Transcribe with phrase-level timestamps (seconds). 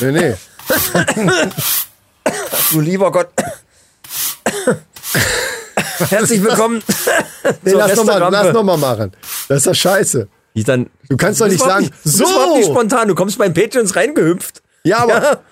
[0.00, 0.34] Nee, nee.
[2.72, 3.28] Du lieber Gott.
[6.10, 6.82] Herzlich willkommen.
[7.62, 9.12] nee lass nochmal noch mal machen.
[9.48, 10.28] Das ist doch scheiße.
[10.54, 12.24] Ich dann, Du kannst doch nicht sagen, du bist so.
[12.24, 13.08] überhaupt nicht spontan.
[13.08, 14.62] Du kommst beim Patreons reingehüpft.
[14.84, 15.42] Ja, aber,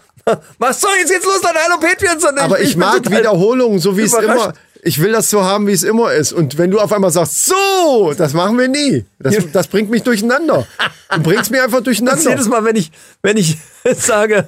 [0.58, 2.24] Was soll jetzt los an Hallo Patreons?
[2.24, 4.54] Und aber ich, bin mag Wiederholungen, so wie es immer.
[4.86, 6.32] Ich will das so haben, wie es immer ist.
[6.32, 9.06] Und wenn du auf einmal sagst, so, das machen wir nie.
[9.18, 10.66] Das, das bringt mich durcheinander.
[11.14, 12.48] Du bringst mich einfach Das jedes durcheinander.
[12.50, 12.92] Mal, wenn ich,
[13.22, 13.56] wenn ich
[13.96, 14.46] sage,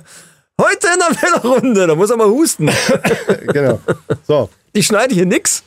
[0.60, 2.70] heute in der Welle-Runde, da muss er mal husten.
[3.52, 3.80] Genau.
[4.27, 5.62] So, Ich schneide hier nix.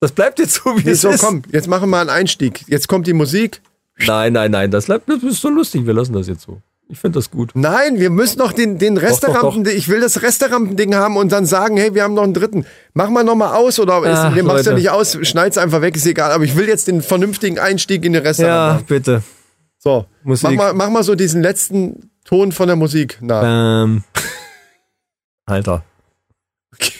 [0.00, 1.20] Das bleibt jetzt so, wie nee, es so ist.
[1.20, 2.64] komm, jetzt machen wir einen Einstieg.
[2.66, 3.60] Jetzt kommt die Musik.
[3.98, 5.86] Nein, nein, nein, das bleibt das ist so lustig.
[5.86, 6.60] Wir lassen das jetzt so.
[6.92, 7.52] Ich finde das gut.
[7.54, 11.76] Nein, wir müssen noch den, den Resterampen, ich will das Resterampen-Ding haben und dann sagen,
[11.76, 12.66] hey, wir haben noch einen dritten.
[12.94, 14.80] Mach mal noch mal aus oder ist, Ach, den machst du Leute.
[14.82, 16.32] nicht aus, schneid's einfach weg, ist egal.
[16.32, 18.86] Aber ich will jetzt den vernünftigen Einstieg in den Ja, Resterampen.
[18.86, 19.22] bitte.
[19.78, 20.50] So, Musik.
[20.50, 23.42] mach mal, mach mal so diesen letzten Ton von der Musik nach.
[23.84, 24.02] Ähm.
[25.46, 25.84] Alter.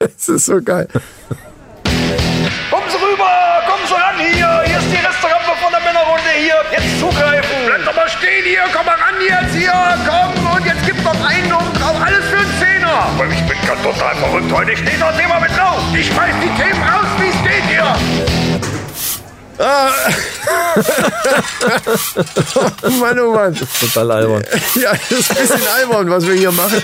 [0.00, 0.86] Das ist so geil.
[0.92, 3.30] Kommen Sie rüber,
[3.66, 4.62] kommen Sie ran hier.
[4.66, 5.43] Hier ist die Restaurante
[10.06, 10.46] Komm.
[10.56, 11.96] Und jetzt gibt noch einen oben drauf.
[12.04, 13.06] Alles für einen Zehner.
[13.16, 14.72] Weil ich bin gerade total verrückt heute.
[14.72, 15.80] Ich stehe das Thema mit drauf.
[15.94, 17.96] Ich schmeiß die Themen raus, wie es geht hier.
[23.00, 23.54] Mann, oh Mann.
[23.54, 24.44] Total albern.
[24.74, 26.82] Ja, das ist ein bisschen albern, was wir hier machen.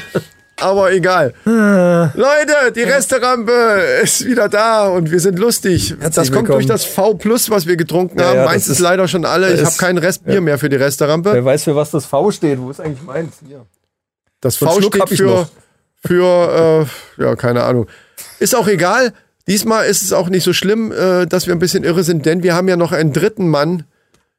[0.61, 1.33] Aber egal.
[1.45, 3.53] Leute, die Resterampe
[4.03, 5.95] ist wieder da und wir sind lustig.
[6.01, 6.47] das kommt willkommen.
[6.49, 8.37] durch das V Plus, was wir getrunken Ja, haben.
[8.37, 9.53] ja, Meistens ist- leider schon alle.
[9.55, 11.33] Ich habe keinen Rest Bier mehr für die Resterampe.
[11.33, 12.59] Wer weiß, für was das V steht.
[12.61, 13.37] Wo ist eigentlich meins?
[13.47, 13.65] Hier.
[14.41, 15.49] Das V Schluck steht für, noch.
[16.05, 16.87] für
[17.19, 17.87] äh, ja, keine Ahnung.
[18.39, 19.13] Ist auch egal.
[19.49, 22.43] Diesmal ist es auch nicht so schlimm, äh, dass wir ein bisschen irre sind, denn
[22.43, 23.85] wir haben ja noch einen dritten Mann.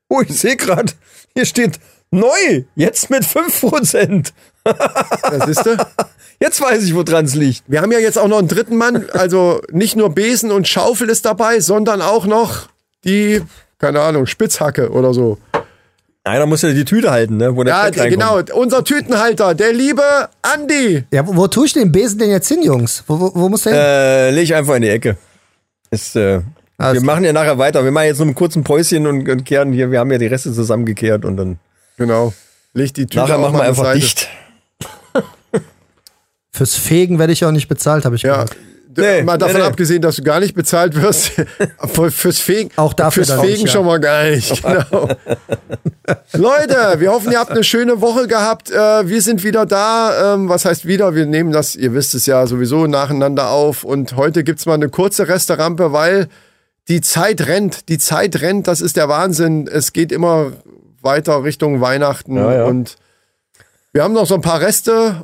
[0.08, 0.92] Oh, ich sehe gerade,
[1.36, 1.80] hier steht
[2.12, 2.64] neu.
[2.76, 4.32] Jetzt mit 5%.
[4.64, 5.78] Das ist du.
[6.40, 7.64] Jetzt weiß ich, woran es liegt.
[7.68, 9.06] Wir haben ja jetzt auch noch einen dritten Mann.
[9.14, 12.68] Also nicht nur Besen und Schaufel ist dabei, sondern auch noch
[13.06, 13.44] die,
[13.78, 15.38] keine Ahnung, Spitzhacke oder so.
[16.24, 17.56] Einer muss ja die Tüte halten, ne?
[17.56, 18.40] Wo der Ja, Fett genau.
[18.56, 20.02] Unser Tütenhalter, der liebe
[20.42, 21.04] Andi.
[21.12, 23.04] Ja, wo, wo tue ich den Besen denn jetzt hin, Jungs?
[23.06, 23.82] Wo, wo, wo muss der hin?
[23.82, 25.18] Äh, leg ich einfach in die Ecke.
[25.92, 26.42] Ist, äh,
[26.80, 27.04] Alles wir klar.
[27.04, 27.84] machen ja nachher weiter.
[27.84, 29.92] Wir machen jetzt nur einen kurzen Päuschen und, und kehren hier.
[29.92, 31.60] Wir haben ja die Reste zusammengekehrt und dann
[32.02, 32.34] Genau.
[32.74, 34.00] Leg die Tüte nachher auch machen mal wir einfach Seite.
[34.00, 34.28] dicht.
[36.52, 38.34] Fürs Fegen werde ich auch nicht bezahlt, habe ich Ja.
[38.34, 38.56] gehört.
[38.98, 39.68] Nee, mal davon nee, nee.
[39.68, 41.32] abgesehen, dass du gar nicht bezahlt wirst.
[41.94, 42.72] Für- Fürs Fegen.
[42.76, 43.72] Auch dafür Fürs dann Fegen nicht, ja.
[43.72, 44.62] schon mal gar nicht.
[44.92, 45.08] Genau.
[46.34, 48.70] Leute, wir hoffen, ihr habt eine schöne Woche gehabt.
[48.72, 50.34] Äh, wir sind wieder da.
[50.34, 51.14] Ähm, was heißt wieder?
[51.16, 53.84] Wir nehmen das, ihr wisst es ja sowieso, nacheinander auf.
[53.86, 56.28] Und heute gibt's mal eine kurze Resterampe, weil
[56.90, 57.88] die Zeit rennt.
[57.88, 59.68] Die Zeit rennt, das ist der Wahnsinn.
[59.72, 60.52] Es geht immer
[61.02, 62.36] weiter Richtung Weihnachten.
[62.38, 62.64] Ja, ja.
[62.66, 62.98] Und
[63.94, 65.24] wir haben noch so ein paar Reste.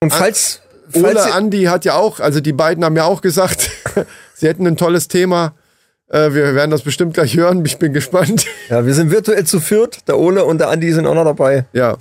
[0.00, 0.60] Und falls,
[0.90, 3.70] falls Ole ihr, Andi hat ja auch, also die beiden haben ja auch gesagt,
[4.34, 5.54] sie hätten ein tolles Thema.
[6.10, 7.64] Äh, wir werden das bestimmt gleich hören.
[7.66, 8.46] Ich bin gespannt.
[8.68, 10.08] ja, wir sind virtuell zu viert.
[10.08, 11.64] Der Ole und der Andi sind auch noch dabei.
[11.72, 11.96] Ja,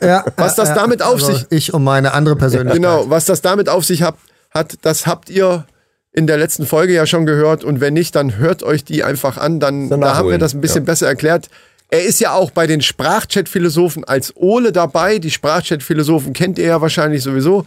[0.00, 2.74] Ja, Was das damit auf also sich- Ich und meine andere Persönlichkeit.
[2.76, 3.08] genau.
[3.08, 4.16] Was das damit auf sich hat,
[4.50, 5.64] hat, das habt ihr
[6.12, 7.64] in der letzten Folge ja schon gehört.
[7.64, 9.58] Und wenn nicht, dann hört euch die einfach an.
[9.60, 10.86] Dann, Dann da haben wir das ein bisschen ja.
[10.86, 11.48] besser erklärt.
[11.92, 15.18] Er ist ja auch bei den Sprachchat-Philosophen als Ole dabei.
[15.18, 17.66] Die Sprachchat-Philosophen kennt ihr ja wahrscheinlich sowieso.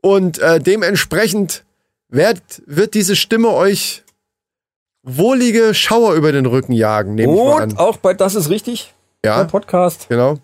[0.00, 1.62] Und äh, dementsprechend
[2.08, 4.02] wird, wird diese Stimme euch
[5.02, 7.76] wohlige Schauer über den Rücken jagen, nehme ich mal Und an.
[7.76, 10.06] auch bei Das ist richtig, der Ja, Podcast.
[10.08, 10.38] genau.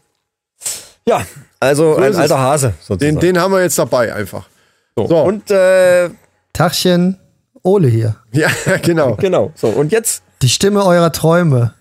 [1.08, 1.24] Ja,
[1.58, 3.18] also So ein alter Hase sozusagen.
[3.18, 4.46] Den, den haben wir jetzt dabei einfach.
[4.94, 5.06] so.
[5.06, 5.18] so.
[5.22, 6.10] Und äh,
[6.52, 7.18] Tachchen,
[7.62, 8.16] Ole hier.
[8.32, 8.50] Ja,
[8.82, 9.16] genau.
[9.16, 9.52] genau.
[9.54, 11.72] So, und jetzt, Die Stimme eurer Träume.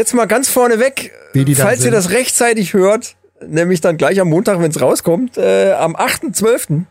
[0.00, 1.12] Jetzt mal ganz vorne weg,
[1.56, 3.16] falls ihr das rechtzeitig hört,
[3.46, 6.84] nämlich dann gleich am Montag, wenn es rauskommt, äh, am 8.12.,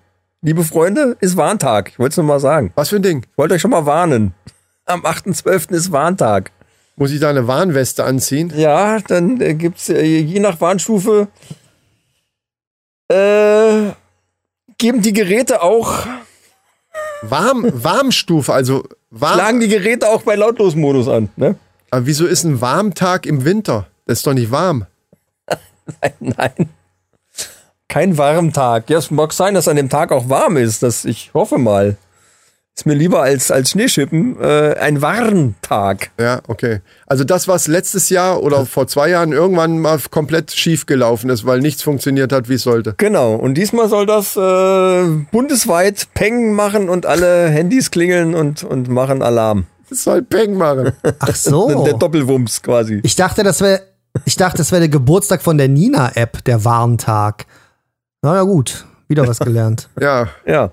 [0.44, 1.90] liebe Freunde, ist Warntag.
[1.90, 2.72] Ich wollte es nur mal sagen.
[2.76, 3.24] Was für ein Ding?
[3.24, 4.36] Ich wollte euch schon mal warnen.
[4.86, 5.72] Am 8.12.
[5.72, 6.52] ist Warntag.
[6.98, 8.54] Muss ich da eine Warnweste anziehen?
[8.56, 11.30] Ja, dann äh, gibt's äh, je nach Warnstufe
[13.12, 13.92] äh,
[14.78, 16.06] geben die Geräte auch,
[17.24, 19.34] Warm, Warmstufe, also warm.
[19.34, 21.30] schlagen die Geräte auch bei Lautlosmodus an.
[21.36, 21.56] Ne?
[21.92, 23.88] Aber wieso ist ein Warmtag im Winter?
[24.06, 24.86] Das ist doch nicht warm.
[26.20, 26.70] Nein.
[27.88, 28.90] Kein Warmtag.
[28.90, 30.84] Ja, es mag sein, dass an dem Tag auch warm ist.
[30.84, 31.98] Das, ich hoffe mal.
[32.80, 36.12] Ist mir lieber als, als Schneeschippen äh, ein Warntag.
[36.18, 36.80] Ja, okay.
[37.08, 41.46] Also das, was letztes Jahr oder vor zwei Jahren irgendwann mal komplett schief gelaufen ist,
[41.46, 42.94] weil nichts funktioniert hat, wie es sollte.
[42.96, 43.36] Genau.
[43.36, 49.24] Und diesmal soll das äh, bundesweit Peng machen und alle Handys klingeln und, und machen
[49.24, 49.66] Alarm.
[49.90, 50.92] Das soll Peng machen.
[51.20, 51.84] Ach so.
[51.86, 53.00] Der Doppelwumms quasi.
[53.04, 53.82] Ich dachte, das wäre
[54.26, 57.46] Ich dachte, es wäre der Geburtstag von der Nina-App, der Warntag.
[58.22, 58.86] Na ja, gut.
[59.08, 59.90] Wieder was gelernt.
[60.00, 60.72] Ja, Ja.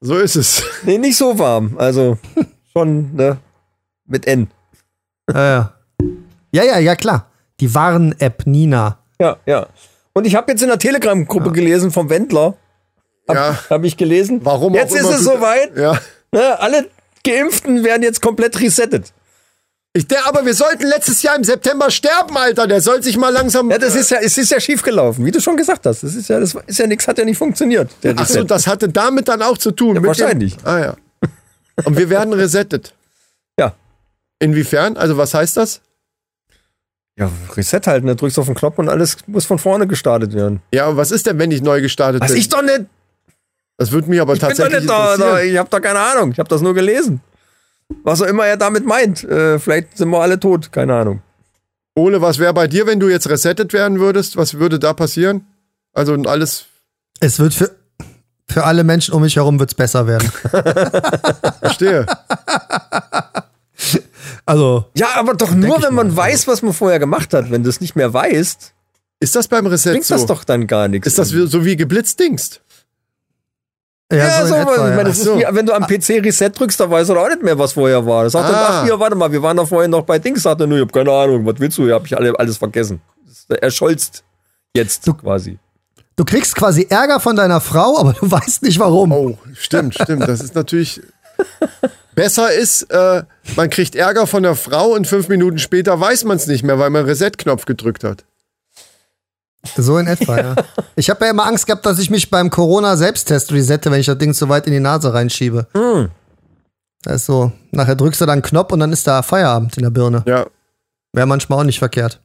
[0.00, 0.62] so ist es.
[0.84, 1.74] Nee, nicht so warm.
[1.78, 2.18] Also
[2.72, 3.38] schon, ne?
[4.06, 4.48] Mit N.
[5.30, 5.74] Ja, ja.
[6.52, 7.26] Ja, ja, ja, klar.
[7.60, 8.98] Die Warn-App Nina.
[9.20, 9.66] Ja, ja.
[10.14, 12.54] Und ich habe jetzt in der Telegram-Gruppe gelesen vom Wendler.
[13.28, 13.58] Hab, Ja.
[13.68, 14.40] Habe ich gelesen.
[14.44, 15.76] Warum Jetzt auch ist immer es soweit.
[15.76, 15.98] Ja.
[16.32, 16.88] Ne, alle
[17.30, 19.12] Geimpften werden jetzt komplett resettet.
[19.94, 22.66] Ich, der, aber wir sollten letztes Jahr im September sterben, Alter.
[22.66, 23.70] Der soll sich mal langsam.
[23.70, 26.02] Ja, das ist ja, es ist ja schief gelaufen, wie du schon gesagt hast.
[26.02, 27.90] Das ist ja, das ist ja nichts, hat ja nicht funktioniert.
[28.16, 29.94] Ach so, das hatte damit dann auch zu tun.
[29.94, 30.56] dem- wahrscheinlich.
[30.64, 30.96] ah ja.
[31.84, 32.94] Und wir werden resettet.
[33.58, 33.74] ja.
[34.40, 34.96] Inwiefern?
[34.96, 35.80] Also was heißt das?
[37.18, 38.14] Ja, Reset halt, ne?
[38.14, 40.60] Drückst auf den Knopf und alles muss von vorne gestartet werden.
[40.72, 42.40] Ja, und was ist denn, wenn ich neu gestartet Was bin?
[42.40, 42.82] ich doch nicht.
[43.78, 45.40] Das würde mich aber Ich bin doch tatsächlich nicht da, da.
[45.40, 46.32] Ich habe doch keine Ahnung.
[46.32, 47.20] Ich habe das nur gelesen.
[48.02, 49.24] Was auch immer er damit meint.
[49.24, 50.72] Äh, vielleicht sind wir alle tot.
[50.72, 51.22] Keine Ahnung.
[51.94, 54.36] Ole, was wäre bei dir, wenn du jetzt resettet werden würdest?
[54.36, 55.46] Was würde da passieren?
[55.92, 56.66] Also und alles.
[57.20, 57.70] Es wird für,
[58.48, 60.28] für alle Menschen um mich herum wird's besser werden.
[61.60, 62.04] Verstehe.
[64.44, 67.50] Also, Ja, aber doch nur, wenn man weiß, was man vorher gemacht hat.
[67.50, 68.72] Wenn du es nicht mehr weißt,
[69.20, 70.14] ist das beim Reset bringt so?
[70.14, 71.06] das doch dann gar nichts.
[71.06, 72.60] ist das so wie geblitzdingst?
[74.10, 74.96] Ja, Ja, so etwa, ich ja.
[74.96, 75.34] meine, so.
[75.34, 77.58] ist wie, wenn du am PC Reset drückst, da weißt du doch auch nicht mehr,
[77.58, 78.24] was vorher war.
[78.24, 78.52] Das sagt Ah.
[78.52, 80.78] dann, ach hier, warte mal, wir waren doch vorhin noch bei Dings, sagt er, nur,
[80.78, 83.00] ich hab keine Ahnung, was willst du, ich hab ich alle, alles vergessen.
[83.26, 84.24] Das ist- Er scholzt
[84.74, 85.58] jetzt quasi.
[86.16, 89.12] Du kriegst quasi Ärger von deiner Frau, aber du weißt nicht warum.
[89.12, 90.26] Oh, stimmt, stimmt.
[90.26, 91.00] Das ist natürlich.
[92.14, 93.22] Besser ist, äh,
[93.56, 96.76] man kriegt Ärger von der Frau und fünf Minuten später weiß man es nicht mehr,
[96.78, 98.24] weil man Reset-Knopf gedrückt hat.
[99.76, 100.54] So in etwa, ja.
[100.96, 104.18] Ich habe ja immer Angst gehabt, dass ich mich beim Corona-Selbsttest resette, wenn ich das
[104.18, 105.66] Ding zu weit in die Nase reinschiebe.
[107.02, 109.84] Das ist so, nachher drückst du dann einen Knopf und dann ist da Feierabend in
[109.84, 110.22] der Birne.
[110.26, 110.46] Ja.
[111.12, 112.20] Wäre manchmal auch nicht verkehrt.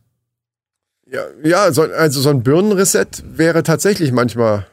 [1.06, 4.66] Ja, ja so, also so ein Birnenreset wäre tatsächlich manchmal.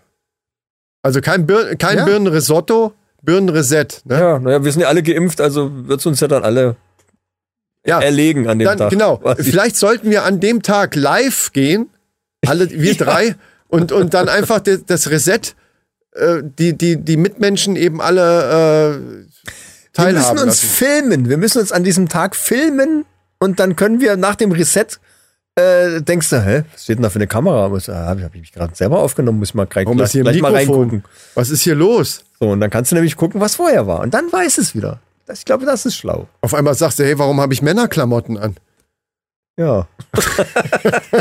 [1.02, 2.04] Also kein, Bir kein Ja.
[2.06, 4.00] Birnenrisotto, Birnenreset.
[4.04, 4.18] Ne?
[4.18, 6.76] Ja, naja, wir sind ja alle geimpft, also wird's uns ja dann alle
[7.84, 8.90] Ja, erlegen an dem dann, Tag.
[8.90, 9.20] genau.
[9.38, 11.90] Vielleicht sollten wir an dem Tag live gehen,
[12.46, 13.36] alle, wir drei,
[13.68, 15.54] und, und dann einfach das Reset,
[16.12, 19.26] äh, die, die, die Mitmenschen eben alle äh, Wir
[19.92, 20.66] teilhaben müssen uns lassen.
[20.66, 21.28] filmen.
[21.28, 23.04] Wir müssen uns an diesem Tag filmen
[23.38, 24.86] und dann können wir nach dem Reset
[25.56, 27.68] äh, denkst du, hä, was steht denn da für eine Kamera?
[27.68, 30.12] Muss, ah, hab ich hab ich mich gerade selber aufgenommen, muss mal gleich, Warum gleich,
[30.12, 31.04] gleich mal reingucken.
[31.34, 32.24] Was ist hier los?
[32.38, 34.00] So, und dann kannst du nämlich gucken, was vorher war.
[34.00, 35.00] Und dann weiß es wieder.
[35.26, 36.28] Das, ich glaube, das ist schlau.
[36.40, 38.56] Auf einmal sagst du, hey, warum habe ich Männerklamotten an?
[39.56, 39.86] Ja.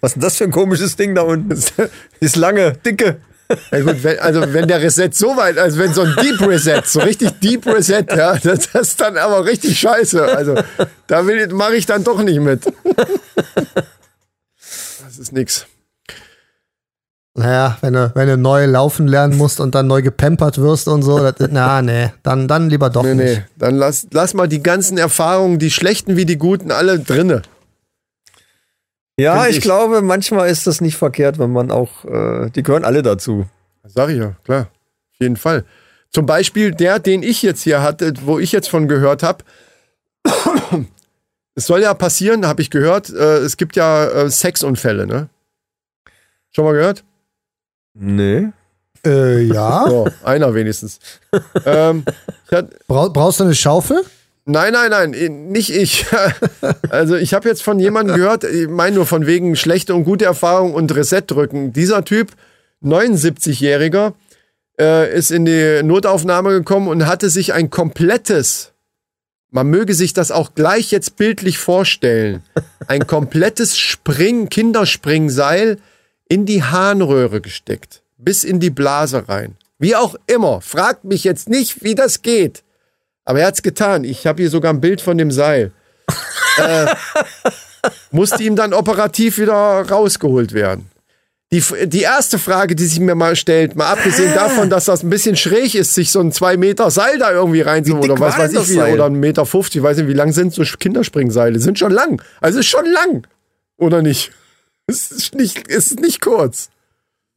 [0.00, 1.50] was ist denn das für ein komisches Ding da unten?
[2.20, 3.16] Ist lange, dicke.
[3.72, 6.82] Ja gut, wenn, also wenn der Reset so weit, also wenn so ein Deep Reset,
[6.84, 10.22] so richtig Deep Reset, ja, das, das ist dann aber richtig scheiße.
[10.24, 10.54] Also
[11.08, 12.62] da mache ich dann doch nicht mit.
[15.04, 15.66] Das ist nix.
[17.34, 21.02] Naja, wenn du, wenn du neu laufen lernen musst und dann neu gepampert wirst und
[21.02, 23.36] so, das, na, nee, dann, dann lieber doch Nee, nicht.
[23.38, 27.42] nee, dann lass, lass mal die ganzen Erfahrungen, die schlechten wie die guten, alle drinne.
[29.20, 29.62] Ja, ich, ich.
[29.62, 33.46] glaube, manchmal ist das nicht verkehrt, wenn man auch, äh, die gehören alle dazu.
[33.84, 34.62] Sag ich ja, klar.
[35.12, 35.64] Auf jeden Fall.
[36.10, 39.44] Zum Beispiel der, den ich jetzt hier hatte, wo ich jetzt von gehört habe.
[41.54, 43.10] Es soll ja passieren, habe ich gehört.
[43.10, 45.28] Äh, es gibt ja äh, Sexunfälle, ne?
[46.50, 47.04] Schon mal gehört?
[47.94, 48.48] Nee.
[49.04, 49.84] Äh, ja.
[49.88, 51.00] So, einer wenigstens.
[51.64, 52.04] ähm,
[52.46, 54.04] ich hatte, Brau, brauchst du eine Schaufel?
[54.50, 56.06] Nein, nein, nein, eh, nicht ich.
[56.90, 60.24] also ich habe jetzt von jemandem gehört, ich meine nur von wegen schlechte und gute
[60.24, 61.72] Erfahrung und Reset drücken.
[61.72, 62.32] Dieser Typ,
[62.82, 64.14] 79-Jähriger,
[64.78, 68.72] äh, ist in die Notaufnahme gekommen und hatte sich ein komplettes,
[69.50, 72.42] man möge sich das auch gleich jetzt bildlich vorstellen,
[72.86, 75.78] ein komplettes Spring, Kinderspringseil
[76.28, 79.56] in die Harnröhre gesteckt, bis in die Blase rein.
[79.78, 82.62] Wie auch immer, fragt mich jetzt nicht, wie das geht.
[83.30, 84.02] Aber er hat's getan.
[84.02, 85.70] Ich habe hier sogar ein Bild von dem Seil.
[86.58, 86.86] äh,
[88.10, 90.90] musste ihm dann operativ wieder rausgeholt werden.
[91.52, 95.10] Die, die erste Frage, die sich mir mal stellt, mal abgesehen davon, dass das ein
[95.10, 98.52] bisschen schräg ist, sich so ein zwei Meter Seil da irgendwie reinzuholen oder was weiß
[98.52, 98.94] ich wie, Seil?
[98.94, 101.60] oder ein Meter 50, ich weiß nicht, wie lang sind so Kinderspringseile?
[101.60, 102.20] Sind schon lang.
[102.40, 103.28] Also ist schon lang.
[103.76, 104.32] Oder nicht?
[104.88, 106.68] Es ist nicht, es ist nicht kurz.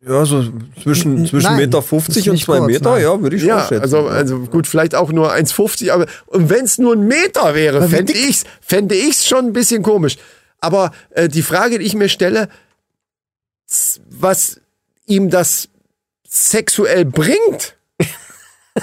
[0.06, 0.44] Ja, so
[0.82, 3.02] zwischen, zwischen Nein, Meter ist 50 und nicht 2 kurz, Meter, nein.
[3.04, 3.82] ja, würde ich Ja, auch schätzen.
[3.84, 7.88] also, also gut, vielleicht auch nur 1,50, aber und wenn es nur ein Meter wäre,
[7.88, 10.18] fände ich's, fände ich's schon ein bisschen komisch.
[10.60, 12.50] Aber äh, die Frage, die ich mir stelle,
[14.10, 14.60] was
[15.06, 15.70] ihm das
[16.28, 17.76] sexuell bringt,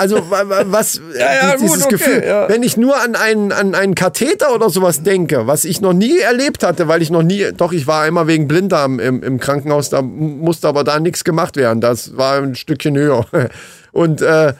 [0.01, 2.49] Also wa- wa- was ja, dieses gut, okay, Gefühl, ja.
[2.49, 6.19] wenn ich nur an einen an einen Katheter oder sowas denke, was ich noch nie
[6.19, 9.91] erlebt hatte, weil ich noch nie, doch ich war einmal wegen Blinddarm im, im Krankenhaus,
[9.91, 11.81] da musste aber da nichts gemacht werden.
[11.81, 13.27] Das war ein Stückchen höher.
[13.93, 14.55] Und äh,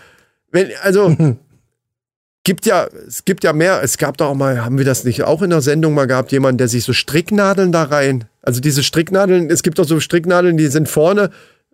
[0.53, 1.17] wenn also
[2.45, 3.81] gibt ja es gibt ja mehr.
[3.83, 6.33] Es gab doch auch mal, haben wir das nicht auch in der Sendung mal gehabt,
[6.33, 8.25] jemand, der sich so Stricknadeln da rein.
[8.43, 11.31] Also diese Stricknadeln, es gibt doch so Stricknadeln, die sind vorne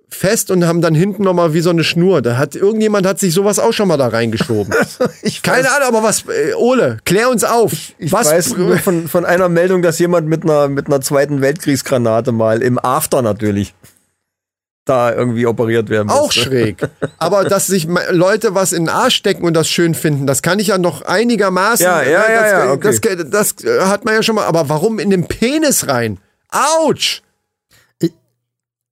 [0.08, 2.22] fest und haben dann hinten nochmal wie so eine Schnur.
[2.22, 4.72] Da hat irgendjemand hat sich sowas auch schon mal da reingeschoben.
[5.22, 7.72] Ich Keine Ahnung, aber was, äh, Ole, klär uns auf.
[7.98, 12.32] Ich was, weiß von, von einer Meldung, dass jemand mit einer, mit einer zweiten Weltkriegsgranate
[12.32, 13.74] mal im After natürlich
[14.86, 16.40] da irgendwie operiert werden auch musste.
[16.40, 16.88] schräg.
[17.18, 20.58] Aber dass sich Leute was in den Arsch stecken und das schön finden, das kann
[20.58, 21.84] ich ja noch einigermaßen.
[21.84, 23.16] Ja, ja, ja, das, ja, okay.
[23.16, 24.46] das, das, äh, hat man ja schon mal.
[24.46, 26.18] Aber warum in den Penis rein?
[26.50, 27.22] Autsch!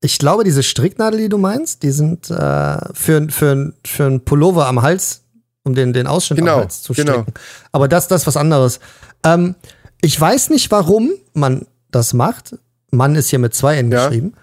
[0.05, 4.67] Ich glaube, diese Stricknadel, die du meinst, die sind äh, für, für, für einen Pullover
[4.67, 5.23] am Hals,
[5.65, 7.13] um den, den Ausschnitt Genau, am Hals zu genau.
[7.23, 7.33] stricken.
[7.73, 8.81] Aber das, das ist was anderes.
[9.25, 9.55] Ähm,
[10.03, 12.55] ich weiß nicht, warum man das macht.
[12.91, 14.05] Mann ist hier mit zwei N Ja.
[14.09, 14.35] geschrieben.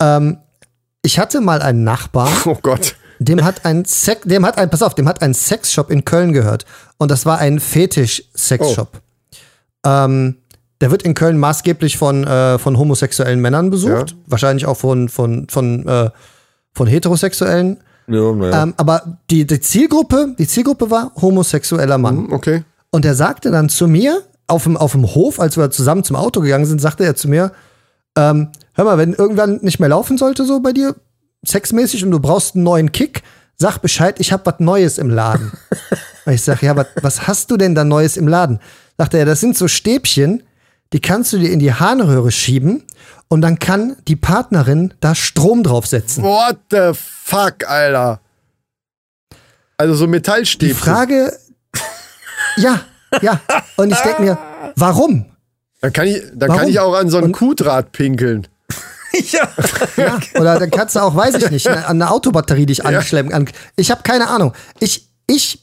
[0.00, 0.38] Ähm,
[1.02, 2.96] ich hatte mal einen Nachbarn, Oh Gott.
[3.18, 6.32] dem hat ein Sex, dem hat ein, pass auf, dem hat ein Sexshop in Köln
[6.32, 6.64] gehört.
[6.96, 9.02] Und das war ein Fetisch-Sexshop.
[9.84, 10.36] Ähm,
[10.82, 14.10] der wird in Köln maßgeblich von, äh, von homosexuellen Männern besucht.
[14.10, 14.16] Ja.
[14.26, 16.10] Wahrscheinlich auch von, von, von, äh,
[16.72, 17.78] von heterosexuellen.
[18.08, 18.64] Ja, naja.
[18.64, 22.32] Ähm, aber die, die Zielgruppe, die Zielgruppe war homosexueller Mann.
[22.32, 22.64] Okay.
[22.90, 26.16] Und er sagte dann zu mir, auf dem, auf dem Hof, als wir zusammen zum
[26.16, 27.52] Auto gegangen sind, sagte er zu mir,
[28.16, 30.96] ähm, hör mal, wenn irgendwann nicht mehr laufen sollte, so bei dir,
[31.46, 33.22] sexmäßig, und du brauchst einen neuen Kick,
[33.56, 35.52] sag Bescheid, ich hab was Neues im Laden.
[36.26, 38.58] und ich sag, ja, aber was hast du denn da Neues im Laden?
[38.98, 40.42] Sagte er, das sind so Stäbchen,
[40.92, 42.84] die kannst du dir in die Harnröhre schieben
[43.28, 46.22] und dann kann die Partnerin da Strom draufsetzen.
[46.22, 48.20] What the fuck, Alter?
[49.76, 50.76] Also so Die Metallstäbchen.
[50.76, 51.36] Frage,
[52.56, 52.80] ja,
[53.20, 53.40] ja.
[53.76, 54.38] Und ich denke mir,
[54.76, 55.26] warum?
[55.80, 58.46] Dann kann ich, dann kann ich auch an so ein Und- Kuhdraht pinkeln.
[59.32, 59.48] ja.
[59.96, 63.32] Ja, oder dann kannst du auch, weiß ich nicht, an eine Autobatterie dich anschleppen.
[63.32, 64.52] An, ich habe keine Ahnung.
[64.78, 65.61] Ich, ich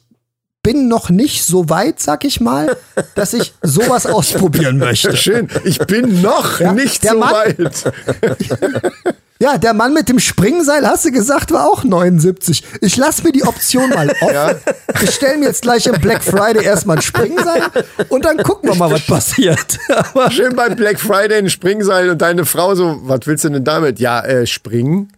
[0.62, 2.76] bin noch nicht so weit, sag ich mal,
[3.16, 5.16] dass ich sowas ausprobieren möchte.
[5.16, 5.48] Schön.
[5.64, 7.94] Ich bin noch Ja, nicht der so Mann- weit.
[9.42, 12.62] Ja, der Mann mit dem Springseil, hast du gesagt, war auch 79.
[12.82, 14.58] Ich lass mir die Option mal offen.
[15.02, 17.62] Ich stelle mir jetzt gleich im Black Friday erstmal ein Springseil
[18.10, 19.80] und dann gucken wir mal, was passiert.
[19.88, 23.64] Aber Schön beim Black Friday ein Springseil und deine Frau so, was willst du denn
[23.64, 24.02] damit?
[24.02, 25.14] Ja, äh, springen.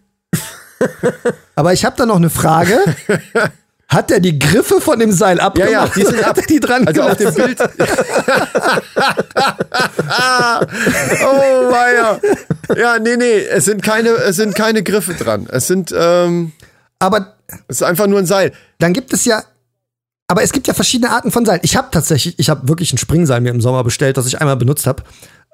[1.56, 2.78] Aber ich habe da noch eine Frage.
[3.92, 5.70] Hat er die Griffe von dem Seil abgemacht?
[5.70, 7.34] ja, die sind hat er die dran Also auf dem?
[7.34, 7.58] Bild.
[11.22, 12.20] oh weia.
[12.76, 15.46] Ja, nee, nee, es sind keine, es sind keine Griffe dran.
[15.50, 16.52] Es sind, ähm,
[16.98, 17.34] Aber
[17.68, 18.52] es ist einfach nur ein Seil.
[18.78, 19.42] dann gibt es ja,
[20.28, 21.60] aber es gibt ja verschiedene Arten von Seilen.
[21.62, 24.56] Ich habe tatsächlich, ich habe wirklich ein Springseil mir im Sommer bestellt, das ich einmal
[24.56, 25.02] benutzt habe.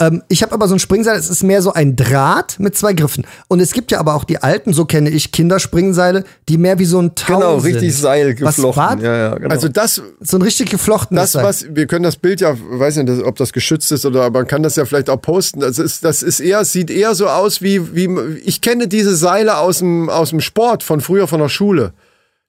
[0.01, 2.93] Ähm, ich habe aber so ein Springseil, es ist mehr so ein Draht mit zwei
[2.93, 3.27] Griffen.
[3.49, 6.85] Und es gibt ja aber auch die alten, so kenne ich Kinderspringseile, die mehr wie
[6.85, 7.75] so ein Tau Genau, sind.
[7.75, 9.01] richtig Seil geflochten.
[9.01, 9.53] ja, ja, genau.
[9.53, 11.45] Also das, So ein richtig geflochtenes das, Seil.
[11.45, 14.63] was, wir können das Bild ja, weiß nicht, ob das geschützt ist oder man kann
[14.63, 15.61] das ja vielleicht auch posten.
[15.61, 18.09] Das ist, das ist eher, sieht eher so aus wie, wie,
[18.45, 21.93] ich kenne diese Seile aus dem, aus dem Sport von früher von der Schule.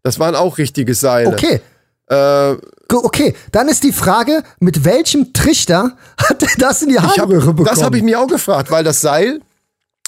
[0.04, 1.30] Das waren auch richtige Seile.
[1.30, 1.62] Okay.
[2.10, 2.56] Äh,
[2.92, 7.68] Okay, dann ist die Frage, mit welchem Trichter hat er das in die Harnröhre bekommen?
[7.68, 9.42] das habe ich mir auch gefragt, weil das Seil,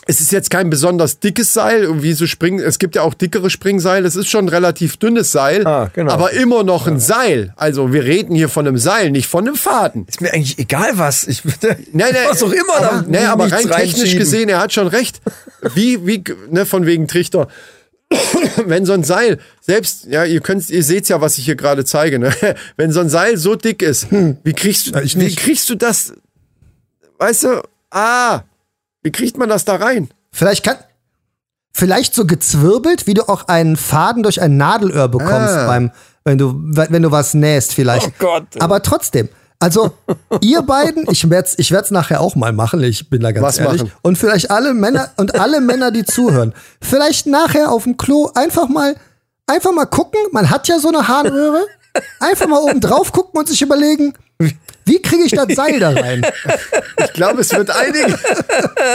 [0.07, 3.51] es ist jetzt kein besonders dickes Seil, irgendwie so Spring, es gibt ja auch dickere
[3.51, 6.11] Springseile, es ist schon ein relativ dünnes Seil, Ah, genau.
[6.11, 7.53] aber immer noch ein Seil.
[7.55, 10.05] Also wir reden hier von einem Seil, nicht von einem Faden.
[10.07, 11.27] ist mir eigentlich egal was.
[11.27, 14.59] Ich würde Nein, nein, was auch immer aber, da nee, aber rein technisch gesehen, er
[14.59, 15.21] hat schon recht.
[15.75, 17.47] Wie, wie, ne, von wegen Trichter.
[18.65, 21.85] Wenn so ein Seil, selbst, ja, ihr könnt, ihr seht's ja, was ich hier gerade
[21.85, 22.33] zeige, ne?
[22.77, 25.39] Wenn so ein Seil so dick ist, wie kriegst du, ich wie nicht.
[25.39, 26.13] kriegst du das,
[27.19, 28.41] weißt du, ah,
[29.03, 30.09] wie kriegt man das da rein?
[30.31, 30.77] Vielleicht kann.
[31.73, 35.67] Vielleicht so gezwirbelt, wie du auch einen Faden durch ein Nadelöhr bekommst Ah.
[35.67, 35.91] beim,
[36.25, 38.07] wenn du, wenn du was nähst, vielleicht.
[38.07, 38.43] Oh Gott.
[38.59, 39.29] Aber trotzdem.
[39.61, 39.91] Also,
[40.41, 43.57] ihr beiden, ich werd's, ich werd's nachher auch mal machen, ich bin da ganz Was
[43.59, 43.83] ehrlich.
[43.83, 43.93] machen?
[44.01, 48.67] Und vielleicht alle Männer und alle Männer, die zuhören, vielleicht nachher auf dem Klo einfach
[48.67, 48.95] mal,
[49.45, 51.63] einfach mal gucken, man hat ja so eine Harnröhre,
[52.19, 54.15] einfach mal oben drauf gucken und sich überlegen,
[54.85, 56.25] wie kriege ich das Seil da rein?
[57.05, 58.17] Ich glaube, es wird einige.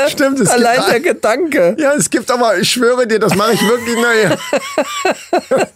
[0.08, 1.76] Stimmt, es Allein gibt der ein, Gedanke.
[1.78, 4.36] Ja, es gibt aber, ich schwöre dir, das mache ich wirklich naja.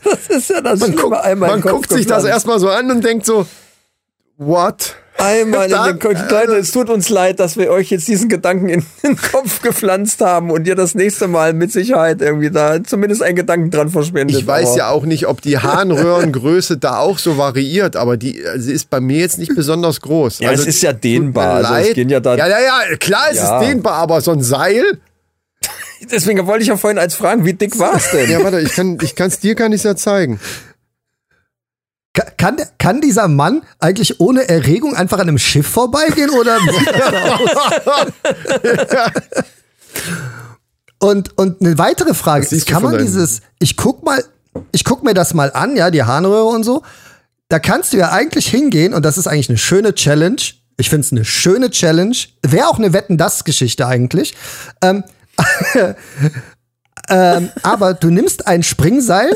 [0.02, 3.04] Das ist ja das Man, guckt, einmal man guckt sich das erstmal so an und
[3.04, 3.47] denkt so,
[4.40, 4.94] what?
[5.18, 6.30] Einmal in den Kopf.
[6.30, 10.23] Leute, es tut uns leid, dass wir euch jetzt diesen Gedanken in den Kopf gepflanzt
[10.23, 14.35] haben und ihr das nächste Mal mit Sicherheit irgendwie da zumindest einen Gedanken dran verschwendet.
[14.38, 18.40] Ich weiß Aber ja auch nicht, ob die Harnröhrengröße da auch so variiert, aber die
[18.40, 20.38] äh, sie ist bei mir jetzt nicht besonders groß.
[20.38, 23.37] Ja, es ist ja dehnbar, also es gehen ja da- ja, ja, ja, klar, es
[23.37, 23.61] Ja.
[23.61, 24.85] ist dehnbar, aber so ein Seil.
[26.11, 28.30] Deswegen wollte ich ja vorhin als fragen, wie dick war es denn?
[28.30, 30.40] Ja, warte, ich kann, kann's dir kann ich's ja zeigen.
[32.12, 36.59] Ka- Kann, kann dieser Mann eigentlich ohne Erregung einfach an einem Schiff vorbeigehen oder
[40.99, 44.23] und, und eine weitere Frage ist, kann man dieses, ich guck mal,
[44.73, 46.83] ich guck mir das mal an, ja, die Harnröhre und so.
[47.49, 50.40] Da kannst du ja eigentlich hingehen und das ist eigentlich eine schöne Challenge.
[50.76, 52.17] Ich finde es eine schöne Challenge.
[52.43, 54.35] Wäre auch eine Wetten-Das-Geschichte eigentlich.
[54.83, 55.05] Ähm,
[57.09, 59.35] ähm, aber du nimmst ein Springseil,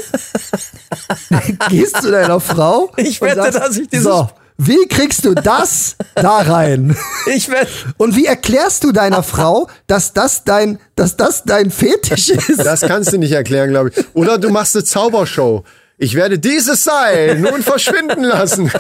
[1.68, 2.90] gehst zu deiner Frau.
[2.97, 6.97] Ich und wette, dass ich dieses- So, wie kriegst du das da rein?
[7.26, 12.28] Ich werde Und wie erklärst du deiner Frau, dass das dein, dass das dein Fetisch
[12.30, 12.64] ist?
[12.64, 14.04] Das kannst du nicht erklären, glaube ich.
[14.14, 15.64] Oder du machst eine Zaubershow.
[15.97, 18.71] Ich werde dieses Seil nun verschwinden lassen.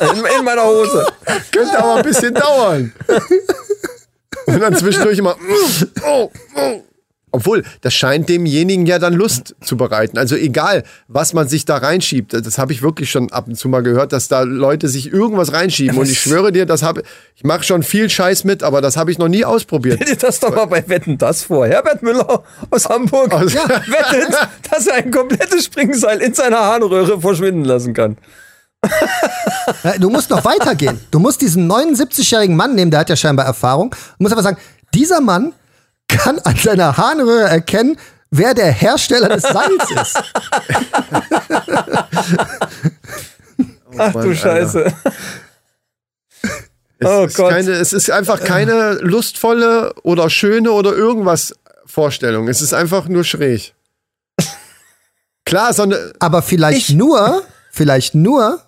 [0.00, 1.06] in, in meiner Hose.
[1.52, 2.92] Könnte aber ein bisschen dauern.
[4.46, 5.34] Und dann zwischendurch immer.
[5.36, 6.82] mm, Oh, oh.
[7.36, 10.16] Obwohl, das scheint demjenigen ja dann Lust zu bereiten.
[10.16, 12.32] Also egal, was man sich da reinschiebt.
[12.32, 15.52] Das habe ich wirklich schon ab und zu mal gehört, dass da Leute sich irgendwas
[15.52, 15.98] reinschieben.
[15.98, 17.02] Und ich schwöre dir, das habe
[17.34, 19.98] ich mache schon viel Scheiß mit, aber das habe ich noch nie ausprobiert.
[20.02, 21.66] Stell dir das doch mal bei Wetten das vor.
[21.66, 24.34] Herbert Müller aus Hamburg Aus- wettet,
[24.70, 28.16] dass er ein komplettes Springseil in seiner Harnröhre verschwinden lassen kann.
[29.84, 31.00] Ja, Du musst noch weitergehen.
[31.10, 33.90] Du musst diesen 79-jährigen Mann nehmen, der hat ja scheinbar Erfahrung.
[33.90, 34.56] Du musst aber sagen,
[34.94, 35.52] dieser Mann
[36.18, 37.96] kann an seiner Harnröhre erkennen,
[38.30, 40.16] wer der Hersteller des Seils ist.
[43.98, 44.34] Ach Mann, du Alter.
[44.36, 44.92] Scheiße.
[46.98, 47.50] Es, Oh ist Gott.
[47.50, 51.52] keine, es ist einfach keine lustvolle oder schöne oder irgendwas
[51.84, 52.48] Vorstellung.
[52.48, 53.74] Es ist einfach nur schräg.
[55.44, 58.62] Klar, so eine, Aber vielleicht nur, vielleicht nur,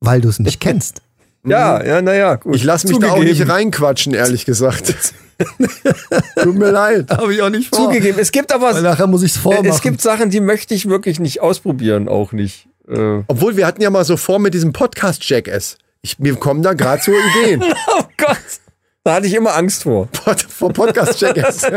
[0.00, 1.02] weil du es nicht kennst.
[1.46, 2.56] Ja, ja, naja, gut.
[2.56, 3.38] ich lasse mich da auch Zugegeben.
[3.38, 4.94] nicht reinquatschen, ehrlich gesagt.
[6.42, 7.10] Tut mir leid.
[7.10, 8.18] Habe ich auch nicht Zugegeben.
[8.18, 9.66] Es gibt aber Weil nachher muss ich es vormachen.
[9.66, 12.66] es gibt Sachen, die möchte ich wirklich nicht ausprobieren, auch nicht.
[12.88, 15.76] Äh, Obwohl, wir hatten ja mal so vor mit diesem Podcast Jackass.
[16.02, 17.62] Ich, mir kommen da gerade so Ideen.
[17.98, 18.36] oh Gott.
[19.04, 20.08] Da hatte ich immer Angst vor.
[20.48, 21.62] Vor Podcast Jackass.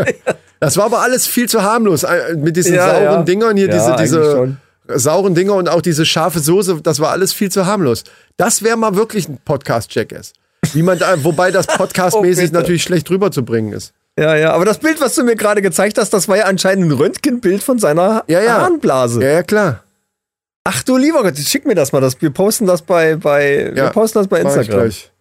[0.59, 2.01] Das war aber alles viel zu harmlos.
[2.01, 3.21] Äh, Mit diesen Ja, sauren ja.
[3.21, 4.57] Dingern hier, Ja, diese, diese schon.
[4.95, 8.03] Sauren Dinger und auch diese scharfe Soße, das war alles viel zu harmlos.
[8.37, 10.33] Das wäre mal wirklich ein Podcast Jackass.
[10.73, 13.93] Wie man da, wobei das podcastmäßig Oh, natürlich schlecht rüberzubringen ist.
[14.19, 16.85] Ja, ja, aber das Bild, was du mir gerade gezeigt hast, das war ja anscheinend
[16.85, 18.61] ein Röntgenbild von seiner Ja, ja.
[18.61, 19.21] Harnblase.
[19.21, 19.83] Ja, ja, klar.
[20.63, 22.01] Ach du lieber Gott, schick mir das mal.
[22.01, 24.79] Das, wir posten das bei, bei, wir Ja, posten das bei Instagram.
[24.81, 25.11] gleich.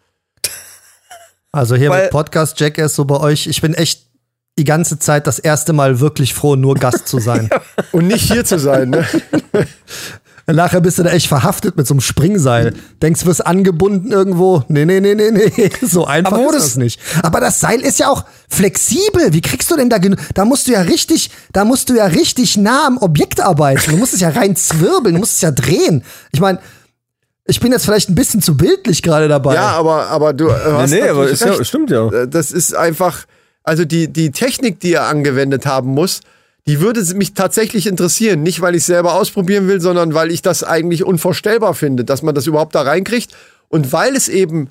[1.52, 3.46] Also hier Weil- mit Podcast Jackass so bei euch.
[3.46, 4.05] Ich bin echt
[4.58, 7.50] die ganze Zeit das erste Mal wirklich froh, nur Gast zu sein.
[7.92, 9.04] Und nicht hier zu sein, ne?
[10.48, 12.72] Nachher bist du da echt verhaftet mit so einem Springseil.
[13.02, 14.62] Denkst, du wirst angebunden irgendwo.
[14.68, 15.70] Nee, nee, nee, nee, nee.
[15.82, 17.00] So einfach Aber ist das- nicht.
[17.22, 19.32] Aber das Seil ist ja auch flexibel.
[19.32, 20.20] Wie kriegst du denn da genug?
[20.34, 23.90] Da musst du ja richtig, da musst du ja richtig nah am Objekt arbeiten.
[23.90, 26.04] Du musst es ja rein zwirbeln, du musst es ja drehen.
[26.30, 26.60] Ich meine,
[27.44, 29.54] ich bin jetzt vielleicht ein bisschen zu bildlich gerade dabei.
[29.54, 31.66] Ja, aber, aber du äh, hast nee, aber natürlich ist ja, recht.
[31.66, 32.06] stimmt ja.
[32.08, 33.24] Äh, Das ist einfach,
[33.66, 36.20] also die, die Technik, die er angewendet haben muss,
[36.66, 38.42] die würde mich tatsächlich interessieren.
[38.42, 42.34] Nicht, weil ich selber ausprobieren will, sondern weil ich das eigentlich unvorstellbar finde, dass man
[42.34, 43.34] das überhaupt da reinkriegt.
[43.68, 44.70] Und weil es eben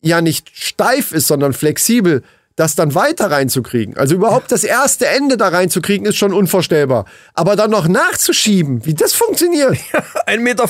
[0.00, 2.22] ja nicht steif ist, sondern flexibel,
[2.54, 3.96] das dann weiter reinzukriegen.
[3.96, 7.06] Also überhaupt das erste Ende da reinzukriegen, ist schon unvorstellbar.
[7.34, 9.72] Aber dann noch nachzuschieben, wie das funktioniert,
[10.26, 10.68] 1,50 Meter.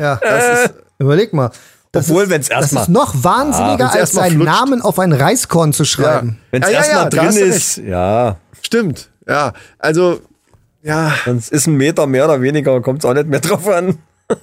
[0.00, 0.16] Ja.
[0.22, 1.50] das ist, Überleg mal.
[1.92, 4.46] Das Obwohl, ist- wenn's Das erstmal- ist noch wahnsinniger, wenn's als seinen flutscht.
[4.52, 6.38] Namen auf ein Reiskorn zu schreiben.
[6.50, 9.10] Wenn es Ja, ja, erstmal ja, drin ist, ja, stimmt.
[9.28, 10.20] Ja, also,
[10.82, 13.98] ja, dann ist ein Meter mehr oder weniger, kommt es auch nicht mehr drauf an.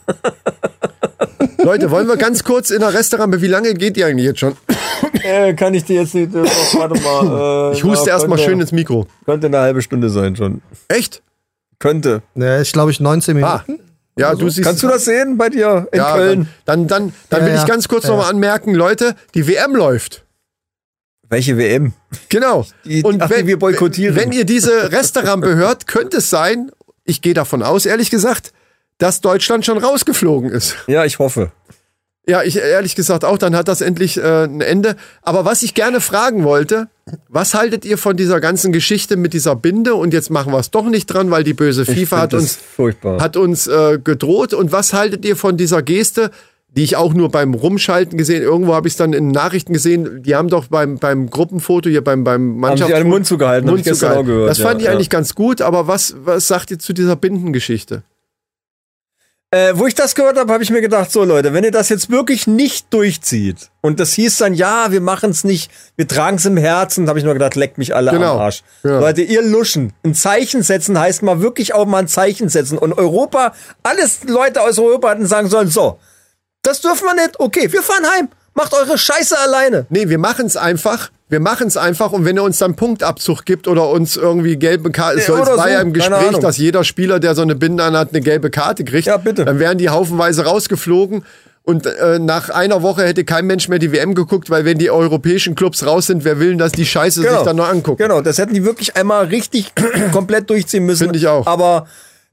[1.63, 4.55] Leute, wollen wir ganz kurz in der Restaurant, wie lange geht die eigentlich jetzt schon?
[5.23, 6.43] Äh, kann ich dir jetzt nicht, äh,
[6.77, 7.71] warte mal.
[7.73, 9.05] Äh, Ich huste ja, erstmal schön ins Mikro.
[9.25, 10.62] Könnte eine halbe Stunde sein schon.
[10.88, 11.21] Echt?
[11.77, 12.21] Könnte.
[12.35, 13.63] Ja, ich glaube ich 19 Ah.
[14.19, 14.65] Ja, du siehst.
[14.67, 16.49] Kannst du das sehen bei dir in ja, Köln?
[16.65, 17.67] Dann, dann, dann, dann Ja, will ich ja.
[17.67, 18.29] ganz kurz Ja, noch mal ja.
[18.29, 20.23] anmerken, Leute, die WM läuft.
[21.29, 21.93] Welche WM?
[22.29, 22.65] Genau.
[22.86, 24.15] Die- Und ach, die wir boykottieren.
[24.15, 26.71] Wenn ihr diese Restaurant hört, könnte es sein,
[27.03, 28.51] ich gehe davon aus, ehrlich gesagt,
[28.97, 30.75] dass Deutschland schon rausgeflogen ist.
[30.88, 31.51] Ja, ich hoffe.
[32.29, 34.95] Ja, ich ehrlich gesagt auch, dann hat das endlich äh, ein Ende.
[35.23, 36.87] Aber was ich gerne fragen wollte,
[37.27, 39.95] was haltet ihr von dieser ganzen Geschichte mit dieser Binde?
[39.95, 43.19] Und jetzt machen wir es doch nicht dran, weil die böse FIFA hat uns, furchtbar.
[43.19, 44.53] hat uns äh, gedroht.
[44.53, 46.29] Und was haltet ihr von dieser Geste,
[46.67, 50.21] die ich auch nur beim Rumschalten gesehen, irgendwo habe ich es dann in Nachrichten gesehen,
[50.21, 52.87] die haben doch beim, beim Gruppenfoto hier, beim, beim Haben Mannschaftsfoto...
[52.89, 55.11] sich alle Mund zugehalten, hab Mund ich gestern auch gehört, Das fand ja, ich eigentlich
[55.11, 55.17] ja.
[55.17, 58.03] ganz gut, aber was, was sagt ihr zu dieser Bindengeschichte?
[59.51, 61.89] Äh, wo ich das gehört habe, habe ich mir gedacht, so Leute, wenn ihr das
[61.89, 66.38] jetzt wirklich nicht durchzieht und das hieß dann, ja, wir machen es nicht, wir tragen
[66.38, 68.33] es im Herzen, habe ich nur gedacht, leckt mich alle Genau.
[68.35, 68.62] am Arsch.
[68.83, 68.99] Ja.
[68.99, 72.93] Leute, ihr Luschen, ein Zeichen setzen heißt mal wirklich auch mal ein Zeichen setzen und
[72.93, 75.97] Europa, alles Leute aus Europa hatten sagen sollen, so,
[76.62, 79.88] das dürfen wir nicht, okay, wir fahren heim, macht eure Scheiße alleine.
[79.89, 81.09] Nee, wir machen es einfach.
[81.29, 84.89] Wir machen es einfach und wenn er uns dann Punktabzug gibt oder uns irgendwie gelbe
[84.91, 87.43] Karte, es Ja, soll- es war so, ja im Gespräch, dass jeder Spieler, der so
[87.43, 89.05] eine Binde anhat, eine gelbe Karte kriegt.
[89.07, 89.45] Ja, bitte.
[89.45, 91.23] Dann wären die haufenweise rausgeflogen
[91.61, 94.89] und äh, nach einer Woche hätte kein Mensch mehr die WM geguckt, weil wenn die
[94.89, 98.01] europäischen Clubs raus sind, wer will denn, dass die Scheiße sich dann noch angucken?
[98.01, 99.71] Genau, das hätten die wirklich einmal richtig
[100.11, 101.03] komplett durchziehen müssen.
[101.03, 101.45] Finde ich auch.
[101.45, 101.85] Aber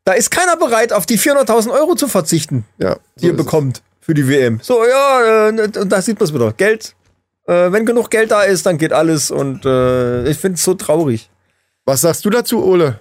[0.04, 2.64] da ist keiner bereit, auf die 400.000 Euro zu verzichten.
[2.78, 3.44] Ja, die ihr ist es.
[3.44, 4.59] bekommt für die WM.
[4.62, 6.52] So, ja, äh, und da sieht man es wieder.
[6.54, 6.94] Geld.
[7.46, 10.74] Äh, wenn genug Geld da ist, dann geht alles und äh, ich finde es so
[10.74, 11.30] traurig.
[11.85, 12.98] Was sagst du dazu, Ole?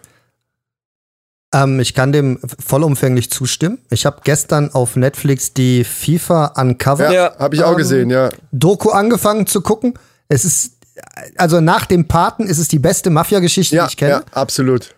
[1.53, 3.79] Ähm, ich kann dem vollumfänglich zustimmen.
[3.89, 8.29] Ich habe gestern auf Netflix die FIFA Uncovered Ja, habe ich auch ähm, gesehen, ja.
[8.51, 9.97] Doku angefangen zu gucken.
[10.27, 10.73] Es ist,
[11.37, 14.11] also nach dem Paten ist es die beste Mafia-Geschichte, Ja, die ich kenne.
[14.11, 14.93] ja, absolut.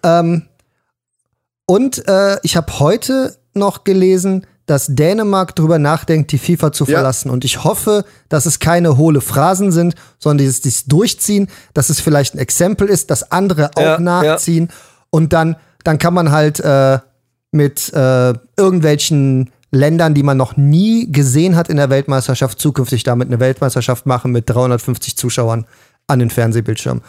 [1.65, 6.97] Und äh, ich habe heute noch gelesen, dass Dänemark drüber nachdenkt, die FIFA zu Ja.
[6.99, 7.31] verlassen.
[7.31, 11.99] Und ich hoffe, dass es keine hohle Phrasen sind, sondern dieses, dieses Durchziehen, dass es
[11.99, 14.69] vielleicht ein Exempel ist, dass andere auch Ja, nachziehen.
[15.09, 16.99] Und dann, dann kann man halt äh,
[17.51, 23.27] mit äh, irgendwelchen Ländern, die man noch nie gesehen hat in der Weltmeisterschaft, zukünftig damit
[23.29, 25.65] eine Weltmeisterschaft machen mit 350 Zuschauern
[26.07, 27.03] an den Fernsehbildschirmen.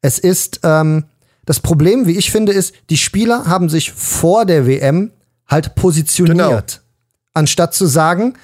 [0.00, 1.04] Es ist ähm,
[1.46, 5.10] das Problem, wie ich finde, ist, die Spieler haben sich vor der WM
[5.48, 6.83] halt positioniert, Genau.
[7.34, 8.34] Anstatt zu sagen,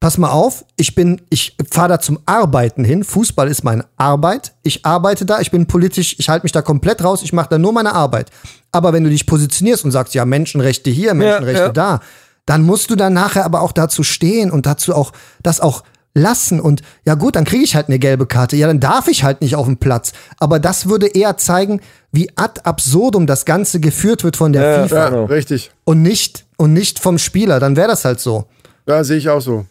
[0.00, 3.04] pass mal auf, ich bin, ich fahre da zum Arbeiten hin.
[3.04, 4.52] Fußball ist meine Arbeit.
[4.62, 7.58] Ich arbeite da, ich bin politisch, ich halte mich da komplett raus, ich mache da
[7.58, 8.30] nur meine Arbeit.
[8.72, 11.68] Aber wenn du dich positionierst und sagst, ja, Menschenrechte hier, Menschenrechte ja.
[11.68, 12.00] da,
[12.46, 16.60] dann musst du dann nachher aber auch dazu stehen und dazu auch das auch lassen
[16.60, 18.56] und ja gut, dann kriege ich halt eine gelbe Karte.
[18.56, 20.12] Ja, dann darf ich halt nicht auf dem Platz.
[20.38, 24.82] Aber das würde eher zeigen, wie ad absurdum das Ganze geführt wird von der Ja,
[24.88, 25.24] FIFA Ja, Genau.
[25.26, 25.70] richtig.
[25.84, 27.58] und nicht und nicht vom Spieler.
[27.58, 28.44] Dann wäre das halt so.
[28.86, 29.64] Ja, sehe ich auch so.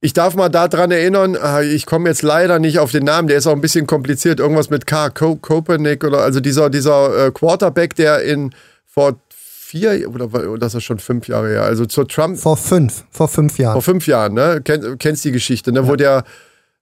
[0.00, 3.38] Ich darf mal daran erinnern, ah, ich komme jetzt leider nicht auf den Namen, der
[3.38, 7.30] ist auch ein bisschen kompliziert, irgendwas mit K, Ko Kopernik oder also dieser, dieser äh,
[7.32, 8.54] Quarterback, der in
[8.86, 13.26] vor vier oder, das ist schon fünf Jahre her, also zur Trump, Vor fünf, vor
[13.28, 13.72] fünf Jahren.
[13.72, 14.60] vor fünf Jahren, ne?
[14.62, 15.88] Kenn, kennst die Geschichte, ne?
[15.88, 16.24] Wo der,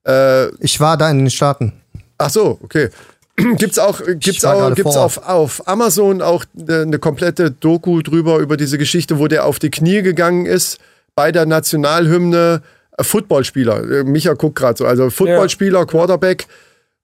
[0.05, 1.73] äh, Ich war da in den Staaten.
[2.19, 2.89] ach so, okay.
[3.57, 8.39] Gibt's auch, gibt's auch, gibt's vor auf, auf Amazon auch eine eine komplette Doku drüber
[8.39, 10.79] über diese Geschichte, wo der auf die Knie gegangen ist
[11.15, 12.61] bei der Nationalhymne.
[12.97, 16.47] Äh, Footballspieler, äh, Micha guckt gerade so, also Footballspieler, Quarterback.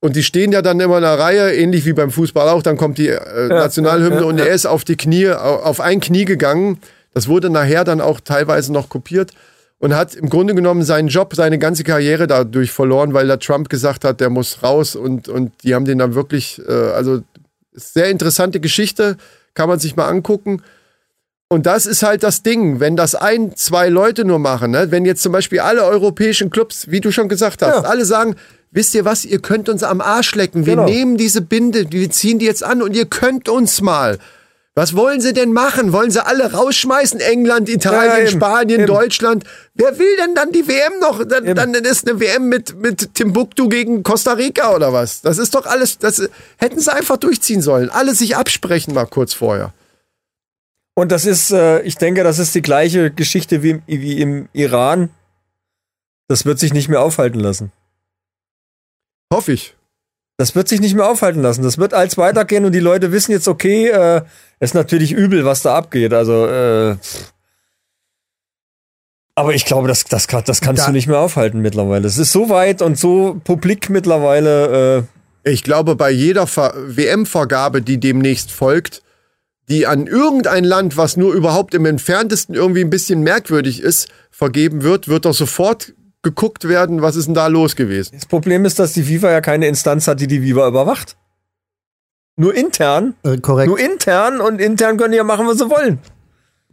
[0.00, 2.62] Und die stehen ja dann immer in einer Reihe, ähnlich wie beim Fußball auch.
[2.62, 5.80] Dann kommt die äh, Nationalhymne ja, ja, und er ist auf die Knie, au- auf
[5.80, 6.78] ein Knie gegangen.
[7.14, 9.30] Das wurde nachher dann auch teilweise noch kopiert
[9.78, 13.68] und hat im Grunde genommen seinen Job, seine ganze Karriere dadurch verloren, weil der Trump
[13.68, 17.20] gesagt hat, der muss raus und, und die haben den dann wirklich, äh, also
[17.72, 19.16] sehr interessante Geschichte,
[19.54, 20.62] kann man sich mal angucken.
[21.48, 24.90] Und das ist halt das Ding, wenn das ein, zwei Leute nur machen, ne?
[24.90, 27.88] wenn jetzt zum Beispiel alle europäischen Clubs, wie du schon gesagt hast, Ja.
[27.88, 28.36] alle sagen,
[28.70, 30.88] wisst ihr was, ihr könnt uns am Arsch lecken, wir Genau.
[30.88, 34.18] nehmen diese Binde, wir ziehen die jetzt an und ihr könnt uns mal.
[34.76, 35.92] Was wollen sie denn machen?
[35.92, 37.20] Wollen sie alle rausschmeißen?
[37.20, 38.86] England, Italien, Ja, eben, Spanien, eben.
[38.88, 39.44] Deutschland.
[39.74, 41.22] Wer will denn dann die WM noch?
[41.24, 45.20] Dann, dann ist eine WM mit, mit Timbuktu gegen Costa Rica oder was?
[45.20, 47.88] Das ist doch alles, das hätten sie einfach durchziehen sollen.
[47.88, 49.72] Alle sich absprechen mal kurz vorher.
[50.96, 54.48] Und das ist, äh, ich denke, das ist die gleiche Geschichte wie, im- wie im
[54.52, 55.10] Iran.
[56.28, 57.70] Das wird sich nicht mehr aufhalten lassen.
[59.32, 59.76] Hoffe ich.
[60.36, 61.62] Das wird sich nicht mehr aufhalten lassen.
[61.62, 64.22] Das wird als weitergehen und die Leute wissen jetzt, okay, äh,
[64.60, 66.12] ist natürlich übel, was da abgeht.
[66.12, 66.96] Also, äh,
[69.36, 72.06] aber ich glaube, das, das, kann- das kannst Da- du nicht mehr aufhalten mittlerweile.
[72.06, 74.98] Es ist so weit und so publik mittlerweile.
[74.98, 75.02] Äh,
[75.46, 79.02] Ich glaube, bei jeder Ver WM-Vergabe, die demnächst folgt,
[79.68, 84.82] die an irgendein Land, was nur überhaupt im entferntesten irgendwie ein bisschen merkwürdig ist, vergeben
[84.82, 85.92] wird, wird doch sofort
[86.24, 88.14] geguckt werden, was ist denn da los gewesen.
[88.14, 91.16] das Problem ist, dass die FIFA ja keine Instanz hat, die die FIFA überwacht.
[92.36, 93.14] Nur intern.
[93.22, 93.68] Äh, korrekt.
[93.68, 96.00] Nur intern und intern können die ja machen, was sie wollen.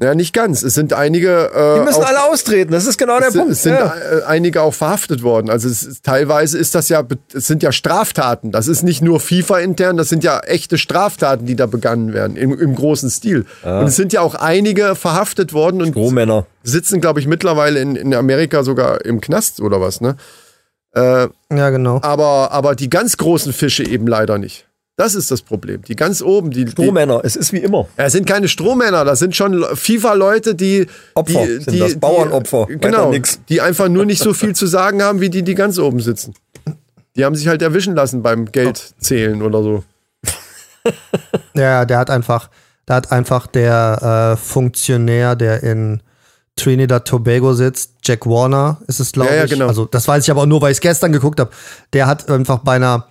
[0.04, 0.64] Ja, nicht ganz.
[0.64, 1.52] Es sind einige.
[1.54, 3.54] Äh, Die müssen auch- alle austreten, das ist genau der es sind, Punkt.
[3.54, 3.94] es sind ja.
[3.96, 5.52] äh, einige auch verhaftet worden.
[5.52, 7.04] Also es ist, teilweise ist das ja,
[7.36, 8.52] es sind ja Straftaten.
[8.52, 12.36] Das ist nicht nur FIFA intern, das sind ja echte Straftaten, die da begangen werden
[12.36, 13.46] im, im großen Stil.
[13.64, 16.48] Und es sind ja auch einige verhaftet worden und Rohmänner.
[16.64, 20.02] sitzen, glaube ich, mittlerweile in, in Amerika sogar im Knast oder was.
[20.02, 20.16] Ne?
[20.96, 22.00] Äh, Ja, genau.
[22.02, 24.66] aber, aber die ganz großen Fische eben leider nicht.
[25.02, 25.82] Das ist das Problem.
[25.82, 27.88] Die ganz oben, die, die Rohmänner, es ist wie immer.
[27.98, 30.86] ja, es sind keine Strohmänner, das sind schon FIFA-Leute, die.
[31.16, 33.10] Opfer die, sind die, das, Bauernopfer, Die, genau.
[33.10, 33.40] nix.
[33.50, 36.36] Die einfach nur nicht so viel zu sagen haben, wie die, die ganz oben sitzen.
[37.16, 39.84] Die haben sich halt erwischen lassen beim Geldzählen oder so.
[41.56, 42.52] Ja, der hat einfach,
[42.86, 46.02] da hat einfach der äh, Funktionär, der in
[46.56, 49.52] Trinidad Tobago sitzt, Jack Warner ist es, glaube Ja, ja, ich.
[49.52, 49.68] genau.
[49.68, 51.50] Also das weiß ich aber auch nur, weil ich es gestern geguckt habe.
[51.94, 53.08] Der hat einfach bei einer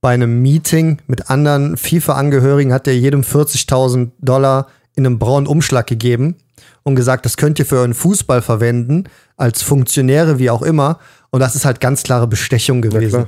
[0.00, 5.86] bei einem Meeting mit anderen FIFA-Angehörigen hat der jedem 40.000 Dollar in einem braunen Umschlag
[5.86, 6.36] gegeben
[6.82, 9.04] und gesagt, das könnt ihr für euren Fußball verwenden,
[9.36, 10.98] als Funktionäre, wie auch immer.
[11.30, 13.26] Und das ist halt ganz klare Bestechung gewesen.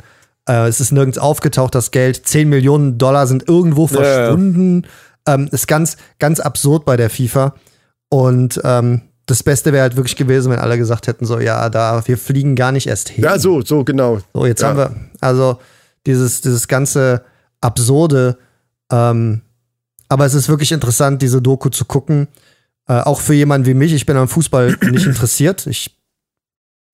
[0.48, 2.26] Äh, es ist nirgends aufgetaucht, das Geld.
[2.26, 4.02] 10 Millionen Dollar sind irgendwo Ja, ja.
[4.02, 4.86] verschwunden.
[5.28, 7.54] Ähm, ist ganz, ganz absurd bei der FIFA.
[8.08, 12.02] Und ähm, das Beste wäre halt wirklich gewesen, wenn alle gesagt hätten: so, ja, da,
[12.06, 13.22] wir fliegen gar nicht erst hin.
[13.24, 14.18] Ja, so, so, genau.
[14.34, 14.68] So, jetzt Ja.
[14.68, 15.58] haben wir also
[16.06, 17.24] dieses, dieses ganze
[17.60, 18.38] Absurde.
[18.90, 19.42] Ähm,
[20.08, 22.28] aber es ist wirklich interessant, diese Doku zu gucken.
[22.88, 23.92] Äh, auch für jemanden wie mich.
[23.92, 25.66] Ich bin am Fußball nicht interessiert.
[25.66, 25.96] Ich,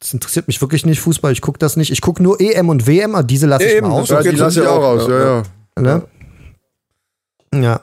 [0.01, 1.33] das interessiert mich wirklich nicht, Fußball.
[1.33, 1.91] Ich gucke das nicht.
[1.91, 4.09] Ich gucke nur EM und WM, aber diese lasse ich Eben, mal aus.
[4.09, 4.83] Ja, die lasse ich auch.
[4.83, 5.07] raus.
[5.09, 5.45] Ja, ja.
[5.81, 6.03] Ne?
[7.55, 7.81] Ja.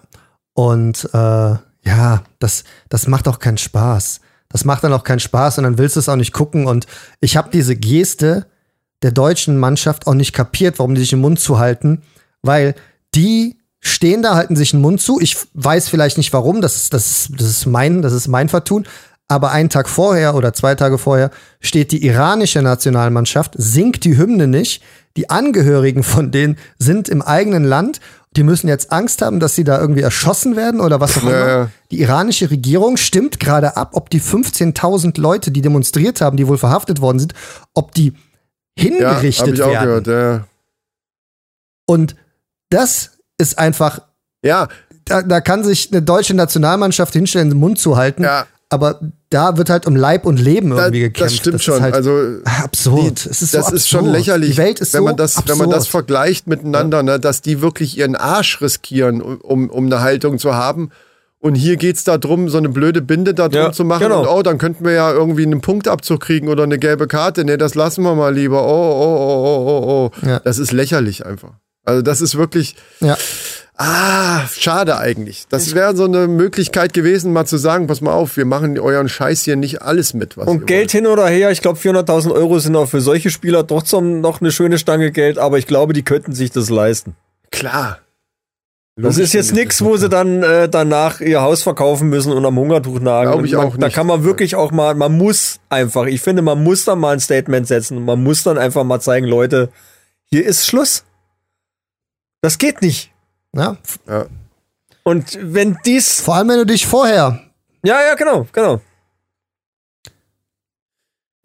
[0.53, 1.55] Und äh,
[1.88, 4.21] ja, das, das macht auch keinen Spaß.
[4.49, 6.67] Das macht dann auch keinen Spaß und dann willst du es auch nicht gucken.
[6.67, 6.88] Und
[7.19, 8.45] ich habe diese Geste
[9.01, 12.01] der deutschen Mannschaft auch nicht kapiert, warum die sich den Mund zuhalten,
[12.41, 12.75] weil
[13.13, 15.19] die stehen da, halten sich den Mund zu.
[15.19, 18.49] Ich weiß vielleicht nicht warum, das ist, das ist, das ist mein, das ist mein
[18.49, 18.86] Vertun.
[19.27, 24.47] Aber einen Tag vorher oder zwei Tage vorher steht die iranische Nationalmannschaft, singt die Hymne
[24.47, 24.84] nicht.
[25.17, 28.01] Die Angehörigen von denen sind im eigenen Land.
[28.36, 31.31] Die müssen jetzt Angst haben, dass sie da irgendwie erschossen werden oder was auch immer.
[31.31, 31.69] Ja, ja.
[31.89, 36.58] Die iranische Regierung stimmt gerade ab, ob die 15.000 Leute, die demonstriert haben, die wohl
[36.58, 37.34] verhaftet worden sind,
[37.73, 38.13] ob die
[38.77, 40.03] Ja, hingerichtet habe ich auch werden.
[40.03, 40.07] gehört.
[40.07, 40.47] Ja.
[41.88, 42.15] Und
[42.69, 43.99] das ist einfach,
[44.43, 44.67] Ja,
[45.05, 48.23] da, da kann sich eine deutsche Nationalmannschaft hinstellen, den Mund zu halten.
[48.23, 51.21] ja, Aber da wird halt um Leib und Leben irgendwie gekämpft.
[51.21, 51.81] das stimmt ist schon.
[51.81, 53.25] Halt also absurd.
[53.25, 53.73] es ist so das absurd.
[53.79, 55.49] ist schon lächerlich, Die Welt ist wenn so man das, absurd.
[55.49, 60.01] wenn man das vergleicht miteinander, ne, dass die wirklich ihren Arsch riskieren, um, um eine
[60.01, 60.89] Haltung zu haben.
[61.45, 64.01] Und hier geht's da drum, so eine blöde Binde da drum Ja, zu machen.
[64.01, 64.21] genau.
[64.21, 67.45] Und oh, dann könnten wir ja irgendwie einen Punktabzug kriegen oder eine gelbe Karte.
[67.45, 68.63] Nee, das lassen wir mal lieber.
[68.63, 70.27] Oh, oh, oh, oh, oh, oh.
[70.27, 70.39] Ja.
[70.39, 71.51] Das ist lächerlich einfach.
[71.84, 73.15] Also das ist wirklich, ja.
[73.77, 75.45] ah, schade eigentlich.
[75.49, 79.08] Das wäre so eine Möglichkeit gewesen, mal zu sagen, pass mal auf, wir machen euren
[79.08, 80.36] Scheiß hier nicht alles mit.
[80.38, 84.19] Und Geld hin oder her, ich glaube 400.000 Euro sind auch für solche Spieler trotzdem
[84.19, 87.15] noch eine schöne Stange Geld, aber ich glaube, die könnten sich das leisten.
[87.51, 87.99] Klar.
[88.97, 92.58] Das ist jetzt nichts, wo sie dann äh, danach ihr Haus verkaufen müssen und am
[92.58, 93.31] Hungertuch nagen.
[93.31, 93.95] Glaub ich Und man, auch Da nicht.
[93.95, 97.19] kann man wirklich auch mal, man muss einfach, ich finde, man muss dann mal ein
[97.19, 98.05] Statement setzen.
[98.05, 99.69] Man muss dann einfach mal zeigen, Leute,
[100.23, 101.03] hier ist Schluss.
[102.41, 103.12] Das geht nicht.
[103.53, 103.77] ja.
[104.08, 104.27] Ja.
[105.03, 107.41] Und wenn dies, Vor allem, wenn du dich vorher,
[107.84, 108.81] ja, ja, genau, genau.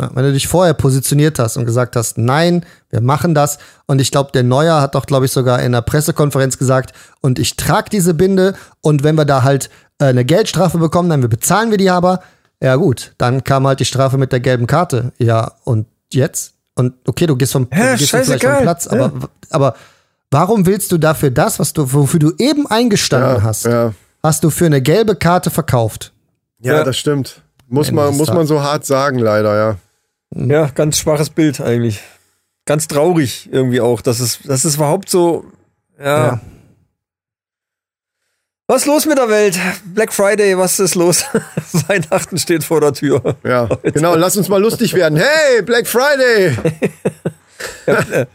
[0.00, 3.58] Ja, wenn du dich vorher positioniert hast und gesagt hast, nein, wir machen das.
[3.86, 7.38] Und ich glaube, der Neuer hat doch, glaube ich, sogar in der Pressekonferenz gesagt, und
[7.38, 11.70] ich trage diese Binde und wenn wir da halt äh, eine Geldstrafe bekommen, dann bezahlen
[11.70, 12.20] wir die aber.
[12.62, 15.12] Ja gut, dann kam halt die Strafe mit der gelben Karte.
[15.18, 16.54] Ja, und jetzt?
[16.74, 18.62] Und okay, du gehst vom, Ja, du gehst vielleicht vom.
[18.62, 19.12] Platz, aber,
[19.50, 19.74] aber
[20.30, 23.92] warum willst du dafür das, was du, wofür du eben eingestanden Ja, hast, ja.
[24.22, 26.12] hast du für eine gelbe Karte verkauft?
[26.60, 26.84] Ja, Ja.
[26.84, 27.42] das stimmt.
[27.68, 29.76] Muss man, muss man so hart sagen, leider, ja.
[30.34, 32.00] Ja, ganz schwaches Bild eigentlich.
[32.66, 35.44] Ganz traurig irgendwie auch, dass es, dass es überhaupt so,
[35.98, 36.26] ja.
[36.26, 36.40] Ja.
[38.70, 39.58] Was ist los mit der Welt?
[39.86, 41.24] Black Friday, was ist los?
[41.88, 43.34] Weihnachten steht vor der Tür.
[43.42, 44.14] Ja, genau.
[44.14, 45.18] Lass uns mal lustig werden.
[45.18, 46.56] Hey, Black Friday!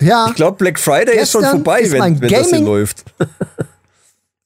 [0.02, 3.06] Ja, Ich glaube, Black Friday ist schon vorbei, ist wenn, mein wenn das hier läuft.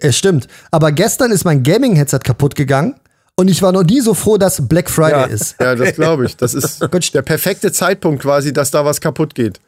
[0.00, 0.48] es stimmt.
[0.72, 2.96] Aber gestern ist mein Gaming-Headset kaputt gegangen
[3.38, 5.24] und ich war noch nie so froh, dass Black Friday Ja.
[5.26, 5.54] ist.
[5.60, 6.36] Ja, das glaube ich.
[6.36, 6.82] Das ist
[7.14, 9.60] der perfekte Zeitpunkt quasi, dass da was kaputt geht.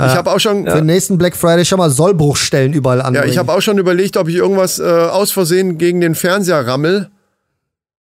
[0.00, 0.14] Ich Ja.
[0.14, 0.74] habe auch schon, Für ja.
[0.76, 3.28] den nächsten Black Friday schon mal Sollbruchstellen überall anbringen.
[3.28, 7.10] ich habe auch schon überlegt, ob ich irgendwas äh, aus Versehen gegen den Fernseher rammel,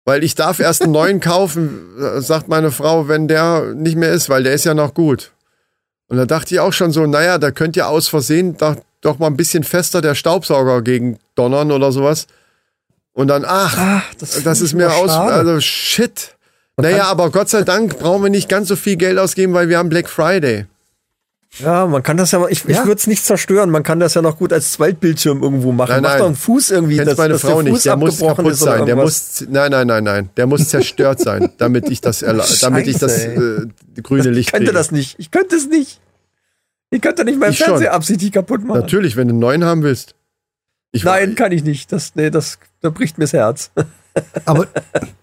[0.05, 4.11] weil ich darf erst einen neuen kaufen, äh, sagt meine Frau, wenn der nicht mehr
[4.13, 5.31] ist, weil der ist ja noch gut.
[6.07, 9.19] Und da dachte ich auch schon so, naja, da könnt ihr aus Versehen doch, doch
[9.19, 12.27] mal ein bisschen fester der Staubsauger gegen donnern oder sowas.
[13.15, 15.33] Und dann, ach, das, find ist ich mir aus, schade.
[15.33, 16.35] also shit.
[16.77, 19.77] naja, aber Gott sei Dank brauchen wir nicht ganz so viel Geld ausgeben, weil wir
[19.77, 20.65] haben Black Friday.
[21.59, 22.85] Ja, man kann das ja, mal- ich, ich Ja.
[22.85, 25.91] würde es nicht zerstören, man kann das ja noch gut als Zweitbildschirm irgendwo machen.
[25.91, 26.19] Nein, Mach nein.
[26.19, 28.55] doch einen Fuß irgendwie, Kennst dass, meine dass Frau der Fuß nicht, der muss kaputt
[28.57, 28.85] sein.
[28.85, 32.87] Der muss, nein, nein, nein, nein, der muss zerstört sein, damit ich das, erla damit
[32.87, 34.77] ich das Scheiße, äh, grüne Licht Ich könnte kriege.
[34.77, 35.15] das nicht.
[35.17, 36.01] Ich könnte es nicht.
[36.89, 37.59] Ich könnte nicht meinen Ich.
[37.59, 38.81] Fernseher absichtlich kaputt machen.
[38.81, 40.15] Natürlich, wenn du einen neuen haben willst.
[40.95, 41.91] Ich Nein, kann ich nicht.
[41.91, 43.71] Das, nee, das, da bricht mir's Herz.
[44.45, 44.67] Aber,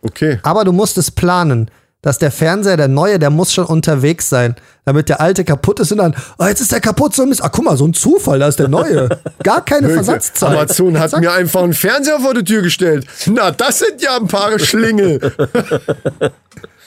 [0.03, 0.39] Okay.
[0.43, 1.71] aber du musst es planen.
[2.03, 5.93] Dass der Fernseher, der neue, der muss schon unterwegs sein, damit der alte kaputt ist
[5.93, 7.41] und dann, oh, jetzt ist der kaputt, so ein Mist.
[7.45, 9.09] Ach, guck mal, so ein Zufall, da ist der neue.
[9.45, 10.51] Gar keine Versatzzeit.
[10.51, 11.21] Amazon hat Zack.
[11.21, 13.07] mir einfach einen Fernseher vor die Tür gestellt.
[13.27, 15.33] Na, das sind ja ein paar Schlingel.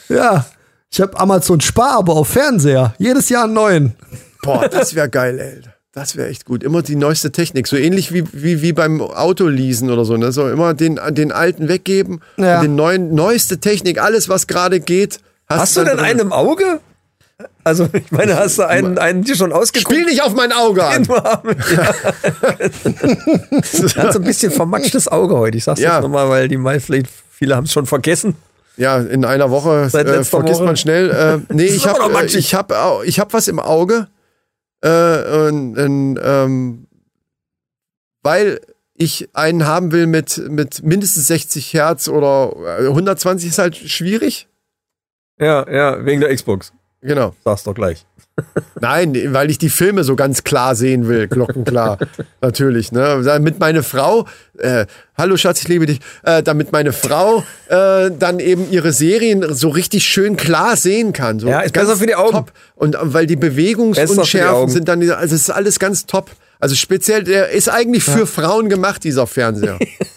[0.10, 0.46] Ja,
[0.92, 2.94] ich habe Amazon Sparabo auf Fernseher.
[3.00, 3.96] Jedes Jahr einen neuen.
[4.44, 5.62] Boah, das wäre geil, ey.
[5.96, 6.62] Das wäre echt gut.
[6.62, 7.68] Immer die neueste Technik.
[7.68, 10.18] So ähnlich wie, wie, wie beim Autoleasen oder so.
[10.18, 10.32] Ne?
[10.34, 12.58] So immer den, den alten weggeben, Ja.
[12.58, 15.20] und den neuen, neueste Technik, alles, was gerade geht.
[15.48, 16.06] Hast du dann denn drin.
[16.06, 16.80] einen im Auge?
[17.64, 19.94] Also, ich meine, hast du einen, einen dir schon ausgeguckt?
[19.94, 21.08] Spiel nicht auf mein Auge an.
[21.08, 21.94] Haben- Ja.
[24.04, 25.58] hat so ein bisschen vermatschtes Auge heute.
[25.58, 25.96] Ich sag's Ja.
[25.96, 28.36] jetzt nochmal, weil die meisten, vielleicht viele haben es schon vergessen.
[28.78, 30.66] Ja, in einer Woche Seit äh, vergisst Woche.
[30.66, 31.10] man schnell.
[31.50, 32.74] Äh, nee, ich habe äh, ich hab,
[33.06, 34.08] ich hab was im Auge.
[34.86, 36.88] Äh, und, und, ähm,
[38.22, 38.62] weil
[38.94, 44.48] ich einen haben will mit, mit mindestens 60 Hertz oder äh, 120 ist halt schwierig.
[45.40, 46.72] Ja, ja, wegen der Xbox.
[47.06, 47.36] Genau.
[47.44, 48.06] Sag's doch gleich.
[48.82, 52.00] Nein, weil ich die Filme so ganz klar sehen will, glockenklar.
[52.42, 53.22] Natürlich, ne?
[53.24, 54.26] Damit meine Frau,
[54.58, 54.86] äh,
[55.18, 59.70] hallo Schatz, ich liebe dich, äh, damit meine Frau äh, dann eben ihre Serien so
[59.70, 61.40] richtig schön klar sehen kann.
[61.40, 62.32] So Ja, ist ganz besser für die Augen.
[62.32, 62.52] Top.
[62.76, 64.72] Und weil die die Bewegungsunschärfen Augen.
[64.72, 66.32] sind dann, also es ist alles ganz top.
[66.60, 69.78] Also speziell, der ist eigentlich für Frauen gemacht, dieser Fernseher.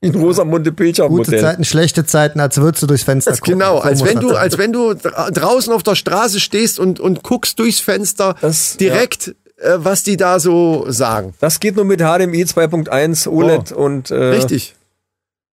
[0.00, 1.40] In Rosamunde Pilcher Gute Modell.
[1.40, 3.54] Zeiten, schlechte Zeiten, als würdest du durchs Fenster gucken.
[3.54, 6.78] Genau, So als wenn das du, als wenn du dra- draußen auf der Straße stehst
[6.78, 11.34] und, und guckst durchs Fenster Das- direkt, äh, was die da so sagen.
[11.40, 14.30] Das geht nur mit HDMI 2.1 OLED und äh, Oh.
[14.30, 14.76] Richtig,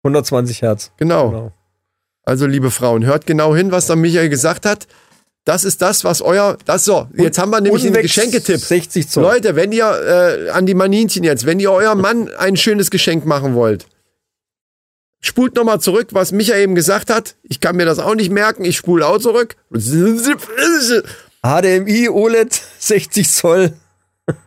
[0.05, 0.91] 120 Hertz.
[0.97, 1.29] genau.
[1.31, 1.53] Genau.
[2.25, 4.87] Also, liebe Frauen, hört genau hin, was da Michael gesagt hat.
[5.45, 6.57] Das ist das, was euer.
[6.67, 7.09] Das so.
[7.15, 8.59] Jetzt haben wir nämlich einen Geschenketipp.
[8.61, 9.23] 60 Zoll.
[9.23, 13.25] Leute, wenn ihr äh, an die Maninchen jetzt, wenn ihr eurem Mann ein schönes Geschenk
[13.27, 13.87] machen wollt,
[15.21, 17.37] spult nochmal zurück, was Michael eben gesagt hat.
[17.43, 18.65] Ich kann mir das auch nicht merken.
[18.65, 19.57] Ich spule auch zurück.
[21.43, 23.73] HDMI OLED 60 Zoll.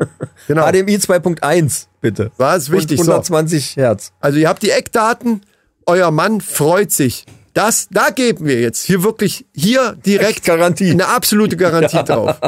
[0.48, 0.66] Genau.
[0.70, 2.32] HDMI 2.1, bitte.
[2.38, 3.00] War es wichtig.
[3.00, 3.12] Und So.
[3.12, 4.12] 120 Hertz.
[4.20, 5.42] Also ihr habt die Eckdaten,
[5.86, 7.26] euer Mann freut sich.
[7.54, 10.90] Das, da geben wir jetzt hier wirklich, hier direkt Garantie.
[10.92, 12.40] eine absolute Garantie drauf.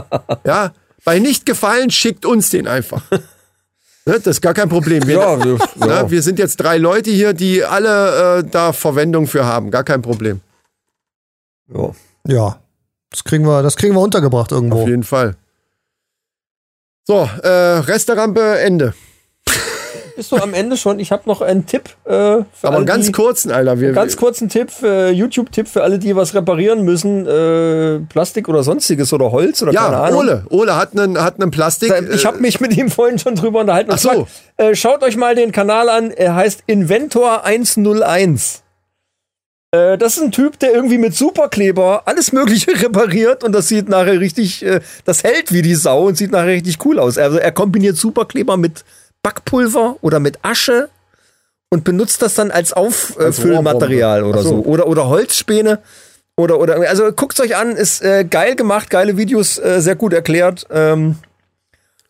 [0.45, 3.01] Ja, bei nicht gefallen, schickt uns den einfach.
[4.07, 5.05] Ne, das ist gar kein Problem.
[5.07, 6.11] Wir, Ja, wir- ne, ja.
[6.11, 9.71] wir sind jetzt drei Leute hier, die alle äh, da Verwendung für haben.
[9.71, 10.41] Gar kein Problem.
[11.73, 11.91] Ja.
[12.27, 12.59] Ja,
[13.09, 14.87] das kriegen wir, das kriegen wir untergebracht Auf irgendwo.
[14.87, 15.35] jeden Fall.
[17.07, 17.47] So, äh,
[17.79, 18.93] Restaurante Ende.
[20.15, 20.99] Bist du am Ende schon?
[20.99, 21.89] Ich habe noch einen Tipp.
[22.05, 23.79] Äh, für Aber alle, ganz die, kurzen, Alter.
[23.79, 27.27] Wir, Ganz kurzen Tipp, äh, YouTube-Tipp für alle, die was reparieren müssen.
[27.27, 30.19] Äh, Plastik oder sonstiges oder Holz oder keine ja, Ahnung.
[30.19, 30.45] Ole.
[30.49, 31.93] Ole hat einen, hat einen Plastik.
[32.13, 33.91] Ich äh, habe mich mit ihm vorhin schon drüber unterhalten.
[33.93, 34.09] Ach so.
[34.09, 36.11] zwar, äh, schaut euch mal den Kanal an.
[36.11, 38.63] Er heißt Inventor 101.
[39.75, 43.89] Äh, das ist ein Typ, der irgendwie mit Superkleber alles Mögliche repariert und das sieht
[43.89, 47.17] nachher richtig, äh, das hält wie die Sau und sieht nachher richtig cool aus.
[47.17, 48.85] Also er kombiniert Superkleber mit
[49.25, 50.89] Backpulver oder mit Asche
[51.69, 54.39] und benutzt das dann als Auffüllmaterial Rohrbombe.
[54.39, 54.63] oder so.
[54.63, 54.69] so.
[54.69, 55.79] Oder, oder Holzspäne.
[56.37, 60.13] Oder, oder, also guckt's euch an, ist äh, geil gemacht, geile Videos, äh, sehr gut
[60.13, 60.67] erklärt.
[60.69, 61.15] Ähm,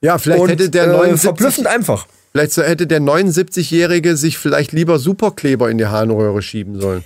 [0.01, 2.05] ja, vielleicht und hätte der äh, 79 verblüffend einfach.
[2.33, 7.05] Vielleicht so hätte der 79-Jährige sich vielleicht lieber Superkleber in die Harnröhre schieben sollen.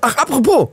[0.00, 0.70] Ach, apropos,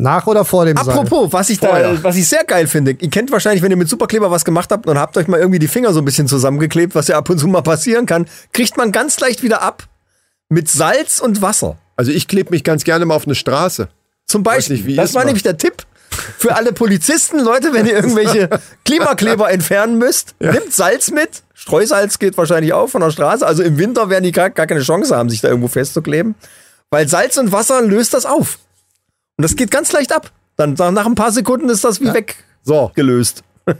[0.00, 0.88] Nach oder vor dem Seil?
[0.90, 2.04] apropos, was ich da, Vorher.
[2.04, 2.92] was ich sehr geil finde.
[2.92, 5.58] Ihr kennt wahrscheinlich, wenn ihr mit Superkleber was gemacht habt und habt euch mal irgendwie
[5.58, 8.76] die Finger so ein bisschen zusammengeklebt, was ja ab und zu mal passieren kann, kriegt
[8.76, 9.88] man ganz leicht wieder ab
[10.48, 11.76] mit Salz und Wasser.
[11.96, 13.88] Also ich klebe mich ganz gerne mal auf eine Straße.
[14.24, 14.76] Zum Beispiel.
[14.76, 15.26] nicht, das war macht.
[15.26, 15.84] nämlich der Tipp
[16.38, 18.48] für alle Polizisten, Leute, wenn ihr irgendwelche
[18.84, 21.42] Klimakleber entfernen müsst, nimmt Salz mit.
[21.54, 23.44] Streusalz geht wahrscheinlich auch von der Straße.
[23.44, 26.36] Also im Winter werden die gar, gar keine Chance haben, sich da irgendwo festzukleben.
[26.90, 28.58] Weil Salz und Wasser löst das auf.
[29.38, 30.30] Und das geht ganz leicht ab.
[30.56, 32.10] Dann nach ein paar Sekunden ist das wie
[32.64, 33.42] So, weggelöst.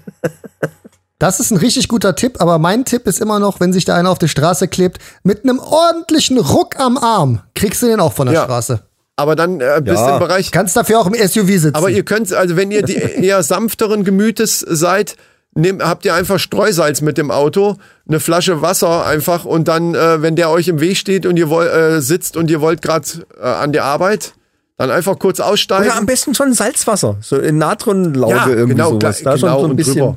[1.20, 3.96] Das ist ein richtig guter Tipp, aber mein Tipp ist immer noch, wenn sich da
[3.96, 8.12] einer auf die Straße klebt, mit einem ordentlichen Ruck am Arm kriegst du den auch
[8.12, 8.44] von der Ja.
[8.44, 8.84] Straße.
[9.16, 10.12] aber dann äh, bist Ja.
[10.12, 10.52] im Bereich.
[10.52, 11.74] Kannst dafür auch im SUV sitzen.
[11.74, 12.94] Aber ihr könnt, also wenn ihr die
[13.24, 15.16] eher sanfteren Gemütes seid,
[15.54, 17.74] nehmt, habt ihr einfach Streusalz mit dem Auto,
[18.06, 21.48] eine Flasche Wasser einfach und dann, äh, wenn der euch im Weg steht und ihr
[21.50, 23.08] woll, äh, sitzt und ihr wollt gerade
[23.40, 24.34] äh, an die Arbeit,
[24.78, 25.86] dann einfach kurz aussteigen.
[25.86, 27.18] Oder am besten schon Salzwasser.
[27.20, 29.22] So in Natronlauge irgendwie genau, sowas.
[29.22, 29.94] Da schon genau so ein bisschen.
[29.94, 30.16] drüber.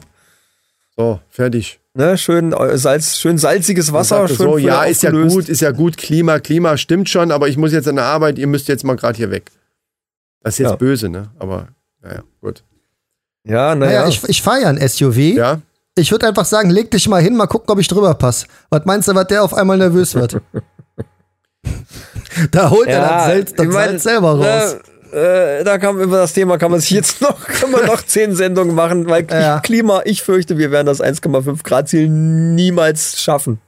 [0.95, 1.79] So, fertig.
[1.93, 4.27] Ne, schön äh, Salz, schön salziges Wasser.
[4.27, 7.57] Schön so, ja, ist ja gut, ist ja gut, Klima, Klima stimmt schon, aber ich
[7.57, 9.51] muss jetzt an der Arbeit, ihr müsst jetzt mal gerade hier weg.
[10.41, 10.75] Das ist jetzt Ja.
[10.77, 11.31] böse, ne?
[11.37, 11.67] Aber,
[12.01, 12.63] naja, gut.
[13.43, 14.07] Ja, Naja, naja.
[14.07, 15.17] ich, ich fahre ja ein SUV.
[15.17, 15.59] Ja?
[15.95, 18.45] Ich würde einfach sagen, leg dich mal hin, mal gucken, ob ich drüber passe.
[18.69, 20.37] Was meinst du, was der auf einmal nervös wird?
[22.51, 24.77] da holt er das Salz, das ich mein, selber raus.
[25.11, 28.35] äh, da kann über das Thema kann man sich jetzt noch, kann man noch zehn
[28.35, 29.59] Sendungen machen, weil Ja.
[29.59, 33.59] Klima, ich fürchte, wir werden das 1,5 Grad Ziel niemals schaffen.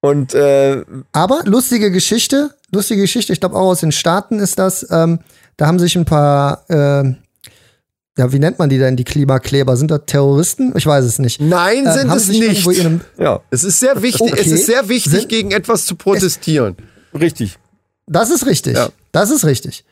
[0.00, 0.82] Und äh,
[1.12, 5.20] Aber lustige Geschichte, lustige Geschichte, ich glaube auch aus den Staaten ist das, ähm,
[5.58, 7.18] da haben sich ein paar, ähm,
[8.18, 9.76] ja, wie nennt man die denn, die Klimakleber?
[9.76, 10.72] Sind das Terroristen?
[10.76, 11.40] Ich weiß es nicht.
[11.40, 12.48] Nein, Äh, sind haben es sich nicht.
[12.66, 14.40] irgendwo in einem, ja, Es ist sehr wichtig, Okay.
[14.40, 16.76] es ist sehr wichtig, Sind- gegen etwas zu protestieren.
[17.18, 17.58] richtig.
[18.06, 18.74] Das ist richtig.
[18.76, 18.88] Ja.
[19.12, 19.84] Das ist richtig.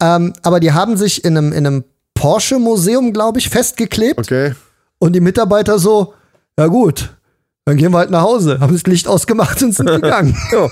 [0.00, 1.84] Ähm, aber die haben sich in einem, in einem
[2.14, 4.54] Porsche-Museum, glaube ich, festgeklebt Okay.
[4.98, 6.14] und die Mitarbeiter so,
[6.58, 7.10] ja gut,
[7.66, 8.60] dann gehen wir halt nach Hause.
[8.60, 10.36] Haben das Licht ausgemacht und sind gegangen.
[10.50, 10.64] Ja.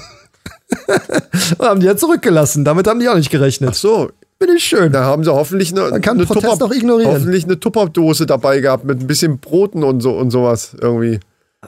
[1.59, 2.65] und haben die ja zurückgelassen.
[2.65, 3.75] Damit haben die auch nicht Ach gerechnet.
[3.75, 4.11] so,
[4.57, 4.93] Ich schön.
[4.93, 7.13] da haben sie hoffentlich eine, Man kann eine Protest Tupper- ignorieren.
[7.13, 11.21] hoffentlich eine Tupperdose dabei gehabt mit ein bisschen Broten und so und sowas irgendwie.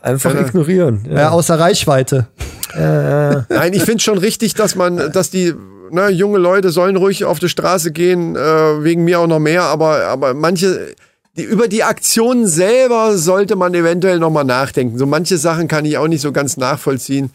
[0.03, 0.41] Einfach Ja.
[0.41, 1.07] ignorieren.
[1.11, 2.27] Ja, außer Reichweite.
[2.77, 5.55] Nein, ich finde schon richtig, dass man, dass die
[5.91, 8.39] ne, junge Leute sollen ruhig auf die Straße gehen, äh,
[8.83, 10.95] wegen mir auch noch mehr, aber, aber manche,
[11.37, 14.99] die, über die Aktionen selber sollte man eventuell nochmal nachdenken.
[14.99, 17.31] So manche Sachen kann ich auch nicht so ganz nachvollziehen.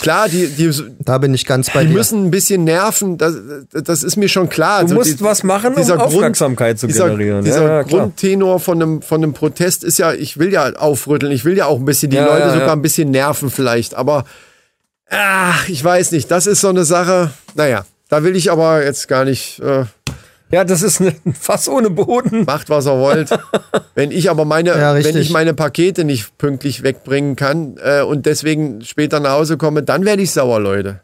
[0.00, 0.70] Klar, die, die,
[1.00, 1.94] Da bin ich ganz bei die dir.
[1.94, 3.34] müssen ein bisschen nerven, das,
[3.72, 4.78] das ist mir schon klar.
[4.80, 7.44] Du Also musst die- was machen, um dieser Grund- Aufmerksamkeit zu dieser, generieren.
[7.44, 7.82] Dieser ja.
[7.82, 11.66] Grundtenor von einem, von einem Protest ist ja, ich will ja aufrütteln, ich will ja
[11.66, 14.24] auch ein bisschen die Ja, Leute ja, sogar ein bisschen nerven vielleicht, aber
[15.10, 19.08] ach, ich weiß nicht, das ist so eine Sache, naja, da will ich aber jetzt
[19.08, 19.84] gar nicht, äh,
[20.52, 22.44] Ja, das ist ein Fass ohne Boden.
[22.44, 23.30] macht was ihr wollt.
[23.94, 28.26] wenn ich aber meine, Ja, wenn ich meine Pakete nicht pünktlich wegbringen kann äh, und
[28.26, 31.00] deswegen später nach Hause komme, dann werde ich sauer, Leute.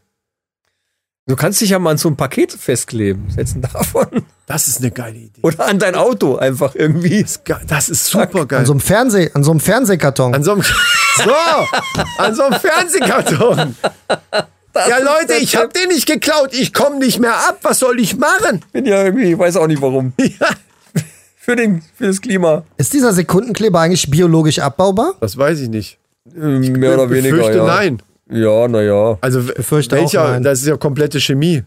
[1.27, 4.07] Du kannst dich ja mal an so ein Paket festkleben, setzen davon.
[4.47, 5.41] Das ist eine geile Idee.
[5.43, 7.23] Oder an dein Auto einfach irgendwie.
[7.45, 8.61] Ge- Das ist super geil.
[8.61, 10.35] An so einem Fernseh, an so einem Fernsehkarton.
[10.35, 10.63] An so einem,
[11.17, 11.33] so,
[12.17, 13.77] an so einem Fernsehkarton.
[14.89, 16.51] Ja, Leute, ich habe den nicht geklaut.
[16.53, 17.59] Ich komme nicht mehr ab.
[17.63, 18.65] Was soll ich machen?
[18.73, 20.13] bin ja irgendwie, ich weiß auch nicht warum.
[20.41, 20.49] Ja.
[21.37, 22.65] Für, den, für das Klima.
[22.77, 25.15] Ist dieser Sekundenkleber eigentlich biologisch abbaubar?
[25.21, 25.99] Das weiß ich nicht.
[26.37, 27.37] Ähm, Mehr oder weniger.
[27.37, 27.67] Befürchte ja.
[27.67, 28.03] nein.
[28.31, 29.17] Ja, naja.
[29.23, 30.43] Also Befürchte auch welcher, nein.
[30.43, 31.63] das ist ja komplette Chemie.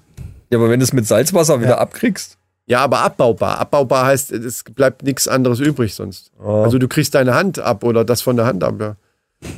[0.52, 2.38] Ja, aber wenn du es mit Salzwasser wieder abkriegst.
[2.68, 3.58] Ja, aber abbaubar.
[3.58, 6.32] Abbaubar heißt, es bleibt nichts anderes übrig sonst.
[6.40, 8.76] Also du kriegst deine Hand ab oder das von der Hand ab.
[8.80, 8.96] Ja.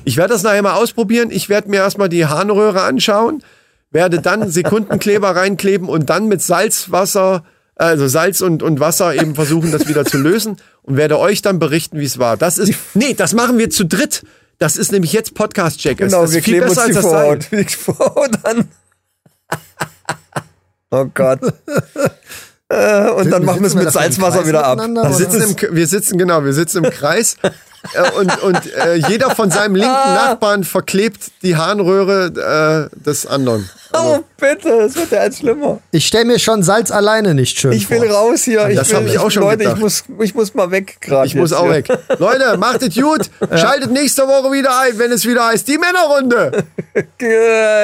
[0.06, 1.30] Ich werde das nachher mal ausprobieren.
[1.32, 3.44] Ich werde mir erstmal die Harnröhre anschauen,
[3.92, 7.44] werde dann Sekundenkleber reinkleben und dann mit Salzwasser,
[7.76, 11.60] also Salz und, und Wasser eben versuchen, das wieder zu lösen und werde euch dann
[11.60, 12.38] berichten, wie es war.
[12.38, 14.24] Das ist, nee, das machen wir zu dritt.
[14.60, 15.98] Das ist nämlich jetzt Podcast-Check.
[15.98, 17.12] Genau, das ist wir viel kleben uns besser die als das.
[17.12, 17.48] Vorhaut.
[17.52, 18.70] Die Vorhaut an.
[20.92, 21.40] oh Gott.
[22.70, 24.80] Äh, und dann machen wir es mit Salzwasser wieder ab.
[25.12, 27.38] sitzen, im, wir sitzen, genau, wir sitzen im Kreis
[28.18, 33.70] und, und äh, jeder von seinem linken Nachbarn verklebt die Harnröhre äh, des anderen.
[33.96, 35.80] Oh, bitte, es wird ja als schlimmer.
[35.92, 38.02] Ich stelle mir schon Salz alleine nicht schön Ich vor.
[38.02, 38.68] will raus hier.
[38.70, 39.76] Das will, hab ich auch schon Leute, gedacht.
[39.76, 41.28] ich muss, ich muss mal weg gerade.
[41.28, 41.88] Ich muss auch weg.
[42.18, 43.30] Leute, macht es gut.
[43.56, 46.64] Schaltet nächste Woche wieder ein, wenn es wieder heißt, die Männerrunde.
[47.20, 47.28] Ja,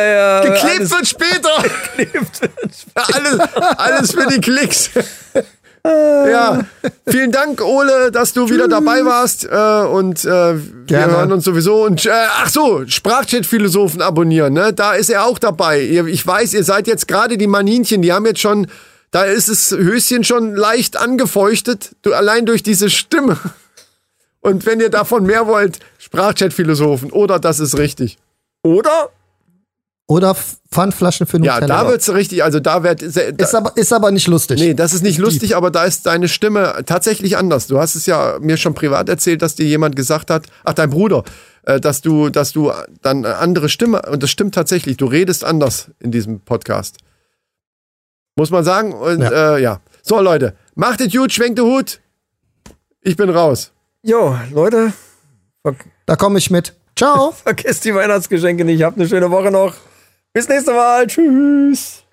[0.06, 1.50] ja, Geklebt wird später.
[1.98, 2.52] geklebt wird.
[2.94, 3.40] alles,
[3.78, 4.92] alles für die Klicks.
[5.90, 6.66] Ja,
[7.08, 9.46] vielen Dank, Ole, dass du wieder dabei warst.
[9.46, 11.14] Äh, und äh, wir Gerne.
[11.14, 11.86] hören uns sowieso.
[11.86, 14.74] Und äh, ach so, Sprachchat-Philosophen abonnieren, ne?
[14.74, 15.82] Da ist er auch dabei.
[15.82, 18.68] Ihr, ich weiß, ihr seid jetzt gerade die Maninchen, die haben jetzt schon,
[19.12, 23.38] da ist das Höschen schon leicht angefeuchtet, du, allein durch diese Stimme.
[24.42, 28.18] Und wenn ihr davon mehr wollt, Sprachchat-Philosophen, oder das ist richtig.
[28.64, 29.10] Oder?
[30.10, 30.36] Oder
[30.72, 31.84] Pfandflaschen für Ja, Nutella.
[31.84, 33.04] da wird's richtig, also da wird.
[33.04, 34.60] ist, aber, ist aber nicht lustig.
[34.60, 37.68] Nee, das ist nicht lustig, aber da ist deine Stimme tatsächlich anders.
[37.68, 40.90] Du hast es ja mir schon privat erzählt, dass dir jemand gesagt hat, ach dein
[40.90, 41.24] Bruder,
[41.62, 42.72] äh, dass du, dass du
[43.04, 44.98] dann eine andere Stimme und das stimmt tatsächlich.
[44.98, 46.98] Du redest anders in diesem Podcast.
[48.36, 48.94] Muss man sagen.
[48.94, 49.56] Und ja, Ja.
[49.58, 49.80] äh, ja.
[50.02, 52.00] so Leute, macht es gut, schwenkt den Hut.
[53.02, 53.72] Ich bin raus.
[54.02, 54.92] Jo, Leute,
[56.08, 56.74] Da komme ich mit.
[56.96, 57.30] Ciao.
[57.44, 58.82] vergesst die Weihnachtsgeschenke nicht.
[58.82, 59.76] Habt eine schöne Woche noch.
[60.34, 61.08] Bis nächste Mal.
[61.08, 62.04] Tschüss.